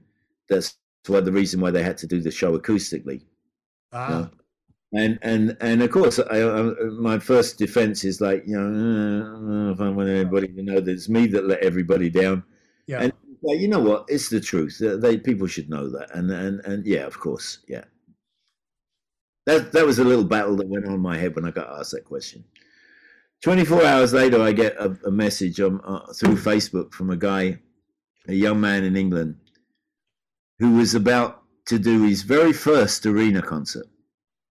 That's 0.49 0.77
why 1.09 1.19
the 1.21 1.31
reason 1.31 1.61
why 1.61 1.71
they 1.71 1.83
had 1.83 1.97
to 1.99 2.07
do 2.07 2.19
the 2.21 2.31
show 2.31 2.57
acoustically. 2.57 3.21
Ah. 3.91 4.07
You 4.07 4.15
know? 4.15 4.29
and 4.93 5.19
and 5.21 5.57
and 5.59 5.81
of 5.83 5.91
course, 5.91 6.19
I, 6.19 6.41
I, 6.41 6.61
my 6.91 7.19
first 7.19 7.57
defense 7.57 8.03
is 8.03 8.21
like, 8.21 8.43
you 8.47 8.57
know, 8.57 9.69
uh, 9.69 9.71
if 9.73 9.81
I 9.81 9.89
want 9.89 10.09
anybody 10.09 10.47
to 10.47 10.63
know 10.63 10.79
that 10.79 10.91
it's 10.91 11.09
me 11.09 11.27
that 11.27 11.45
let 11.45 11.59
everybody 11.59 12.09
down. 12.09 12.43
Yeah. 12.87 13.01
And 13.01 13.13
like, 13.41 13.59
you 13.59 13.67
know 13.67 13.79
what? 13.79 14.05
It's 14.07 14.29
the 14.29 14.39
truth. 14.39 14.77
They 14.79 15.17
people 15.17 15.47
should 15.47 15.69
know 15.69 15.89
that. 15.89 16.15
And 16.15 16.31
and 16.31 16.61
and 16.61 16.85
yeah, 16.85 17.05
of 17.05 17.19
course, 17.19 17.59
yeah. 17.67 17.83
That 19.45 19.71
that 19.73 19.85
was 19.85 19.99
a 19.99 20.03
little 20.03 20.23
battle 20.23 20.55
that 20.57 20.67
went 20.67 20.85
on 20.85 20.93
in 20.93 20.99
my 21.01 21.17
head 21.17 21.35
when 21.35 21.45
I 21.45 21.51
got 21.51 21.69
asked 21.79 21.91
that 21.91 22.05
question. 22.05 22.43
24 23.43 23.85
hours 23.85 24.13
later, 24.13 24.41
I 24.41 24.51
get 24.51 24.75
a, 24.77 24.97
a 25.05 25.11
message 25.11 25.59
on, 25.61 25.79
uh, 25.81 26.11
through 26.13 26.37
Facebook 26.37 26.91
from 26.91 27.11
a 27.11 27.15
guy, 27.15 27.59
a 28.27 28.33
young 28.33 28.59
man 28.59 28.83
in 28.83 28.97
England, 28.97 29.35
who 30.59 30.75
was 30.75 30.95
about 30.95 31.43
to 31.67 31.77
do 31.77 32.03
his 32.03 32.23
very 32.23 32.53
first 32.53 33.05
arena 33.05 33.41
concert. 33.41 33.87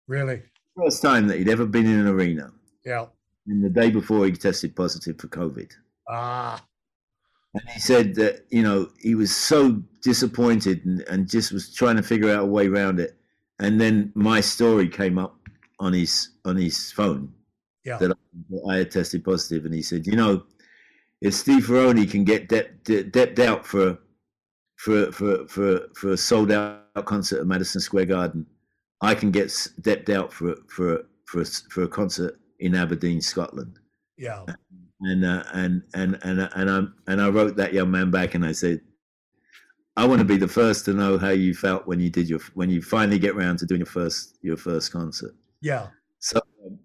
Really? 0.08 0.42
First 0.78 1.02
time 1.02 1.28
that 1.28 1.38
he'd 1.38 1.50
ever 1.50 1.66
been 1.66 1.86
in 1.86 2.00
an 2.00 2.08
arena. 2.08 2.52
Yeah. 2.86 3.08
And 3.48 3.64
the 3.64 3.70
day 3.70 3.90
before 3.90 4.26
he 4.26 4.32
tested 4.32 4.76
positive 4.76 5.20
for 5.20 5.28
COVID. 5.28 5.72
Ah. 6.10 6.64
And 7.54 7.70
he 7.70 7.80
said 7.80 8.16
that, 8.16 8.46
you 8.50 8.64
know, 8.64 8.90
he 9.00 9.16
was 9.16 9.36
so 9.36 9.82
disappointed 10.02 10.86
and, 10.86 11.02
and 11.02 11.30
just 11.30 11.52
was 11.52 11.74
trying 11.74 11.98
to 11.98 12.04
figure 12.04 12.32
out 12.32 12.44
a 12.44 12.48
way 12.48 12.68
around 12.68 13.00
it. 13.00 13.18
And 13.60 13.80
then 13.80 14.12
my 14.16 14.42
story 14.42 14.88
came 14.88 15.18
up 15.18 15.36
on 15.80 15.94
his 15.94 16.30
on 16.46 16.56
his 16.56 16.92
phone. 16.92 17.34
Yeah. 17.84 17.98
That 17.98 18.18
I, 18.70 18.78
had 18.78 18.92
tested 18.92 19.24
positive, 19.24 19.66
and 19.66 19.74
he 19.74 19.82
said, 19.82 20.06
you 20.06 20.16
know, 20.16 20.44
if 21.20 21.34
Steve 21.34 21.64
Ferrone 21.64 22.10
can 22.10 22.24
get 22.24 22.48
depped, 22.48 22.84
depped 22.84 23.40
out 23.40 23.66
for 23.66 23.98
for 24.82 25.12
for 25.12 25.48
for 25.48 25.88
for 25.94 26.14
a 26.14 26.18
sold 26.18 26.52
out 26.52 27.06
concert 27.06 27.40
at 27.40 27.46
Madison 27.46 27.80
Square 27.80 28.06
Garden, 28.06 28.48
I 29.02 29.14
can 29.14 29.30
get 29.30 29.52
stepped 29.52 30.10
out 30.10 30.34
for 30.34 30.56
for 30.68 31.04
for 31.26 31.42
a, 31.42 31.46
for 31.46 31.84
a 31.84 31.88
concert 31.88 32.40
in 32.60 32.74
Aberdeen, 32.74 33.22
Scotland. 33.22 33.78
Yeah. 34.18 34.44
And 35.02 35.24
uh, 35.24 35.44
and 35.54 35.84
and 35.94 36.18
and 36.24 36.50
and 36.56 36.70
I 36.70 37.12
and 37.12 37.22
I 37.22 37.30
wrote 37.30 37.56
that 37.58 37.74
young 37.74 37.92
man 37.92 38.10
back, 38.10 38.34
and 38.34 38.44
I 38.44 38.54
said, 38.54 38.82
I 39.98 40.06
want 40.06 40.20
to 40.20 40.26
be 40.26 40.38
the 40.38 40.48
first 40.48 40.86
to 40.86 40.94
know 40.94 41.18
how 41.18 41.30
you 41.30 41.54
felt 41.54 41.86
when 41.86 42.00
you 42.00 42.10
did 42.10 42.28
your 42.28 42.40
when 42.56 42.72
you 42.72 42.82
finally 42.82 43.20
get 43.20 43.36
around 43.36 43.58
to 43.60 43.68
doing 43.68 43.82
your 43.82 43.86
first 43.88 44.40
your 44.42 44.58
first 44.58 44.92
concert. 44.92 45.36
Yeah. 45.62 45.88
So, 46.20 46.40
um, 46.66 46.80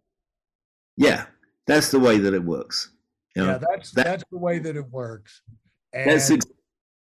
yeah, 0.96 1.26
that's 1.66 1.90
the 1.90 2.00
way 2.00 2.18
that 2.18 2.34
it 2.34 2.42
works. 2.42 2.90
You 3.34 3.42
know, 3.42 3.52
yeah, 3.52 3.58
that's 3.58 3.90
that, 3.92 4.04
that's 4.04 4.24
the 4.30 4.38
way 4.38 4.58
that 4.58 4.76
it 4.76 4.90
works. 4.90 5.42
And, 5.92 6.10
that's 6.10 6.30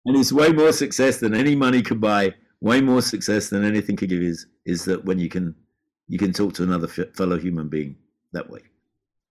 and 0.05 0.15
it's 0.15 0.31
way 0.31 0.49
more 0.49 0.71
success 0.71 1.19
than 1.19 1.33
any 1.35 1.55
money 1.55 1.81
could 1.81 2.01
buy 2.01 2.33
way 2.61 2.81
more 2.81 3.01
success 3.01 3.49
than 3.49 3.63
anything 3.63 3.95
could 3.95 4.09
give 4.09 4.21
is 4.21 4.47
is 4.65 4.85
that 4.85 5.05
when 5.05 5.19
you 5.19 5.29
can 5.29 5.55
you 6.07 6.17
can 6.17 6.33
talk 6.33 6.53
to 6.53 6.63
another 6.63 6.87
fellow 6.87 7.37
human 7.37 7.67
being 7.67 7.95
that 8.31 8.49
way. 8.49 8.61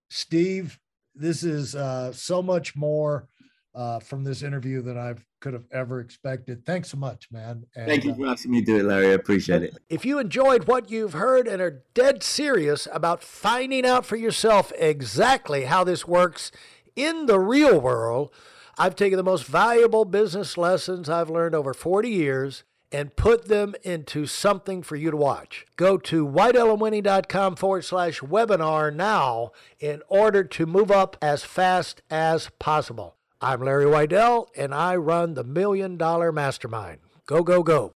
Steve, 0.08 0.78
this 1.14 1.44
is 1.44 1.74
uh, 1.74 2.12
so 2.12 2.42
much 2.42 2.74
more 2.74 3.28
uh, 3.74 3.98
from 4.00 4.24
this 4.24 4.42
interview 4.42 4.82
than 4.82 4.98
I 4.98 5.14
could 5.40 5.52
have 5.52 5.66
ever 5.72 6.00
expected. 6.00 6.64
Thanks 6.64 6.90
so 6.90 6.96
much, 6.96 7.28
man. 7.30 7.64
And, 7.76 7.86
Thank 7.86 8.04
you 8.04 8.14
for 8.14 8.26
asking 8.26 8.52
me 8.52 8.60
to 8.60 8.66
do 8.66 8.78
it, 8.78 8.84
Larry. 8.84 9.08
I 9.08 9.12
appreciate 9.12 9.62
it. 9.62 9.78
If 9.88 10.04
you 10.04 10.18
enjoyed 10.18 10.64
what 10.64 10.90
you've 10.90 11.12
heard 11.12 11.46
and 11.46 11.60
are 11.60 11.82
dead 11.92 12.22
serious 12.22 12.88
about 12.92 13.22
finding 13.22 13.84
out 13.84 14.06
for 14.06 14.16
yourself 14.16 14.72
exactly 14.78 15.64
how 15.64 15.84
this 15.84 16.06
works 16.06 16.50
in 16.96 17.26
the 17.26 17.38
real 17.38 17.80
world, 17.80 18.32
I've 18.76 18.96
taken 18.96 19.16
the 19.16 19.22
most 19.22 19.44
valuable 19.44 20.04
business 20.04 20.58
lessons 20.58 21.08
I've 21.08 21.30
learned 21.30 21.54
over 21.54 21.72
40 21.72 22.08
years 22.08 22.64
and 22.90 23.16
put 23.16 23.46
them 23.46 23.74
into 23.82 24.26
something 24.26 24.82
for 24.82 24.96
you 24.96 25.10
to 25.10 25.16
watch. 25.16 25.66
Go 25.76 25.96
to 25.98 26.26
WeidelOnWinning.com 26.26 27.56
forward 27.56 27.84
slash 27.84 28.20
webinar 28.20 28.94
now 28.94 29.52
in 29.80 30.02
order 30.08 30.44
to 30.44 30.66
move 30.66 30.90
up 30.90 31.16
as 31.20 31.44
fast 31.44 32.02
as 32.10 32.50
possible. 32.58 33.16
I'm 33.40 33.62
Larry 33.62 33.84
Weidel, 33.84 34.46
and 34.56 34.74
I 34.74 34.96
run 34.96 35.34
the 35.34 35.44
Million 35.44 35.96
Dollar 35.96 36.32
Mastermind. 36.32 36.98
Go, 37.26 37.42
go, 37.42 37.62
go. 37.62 37.92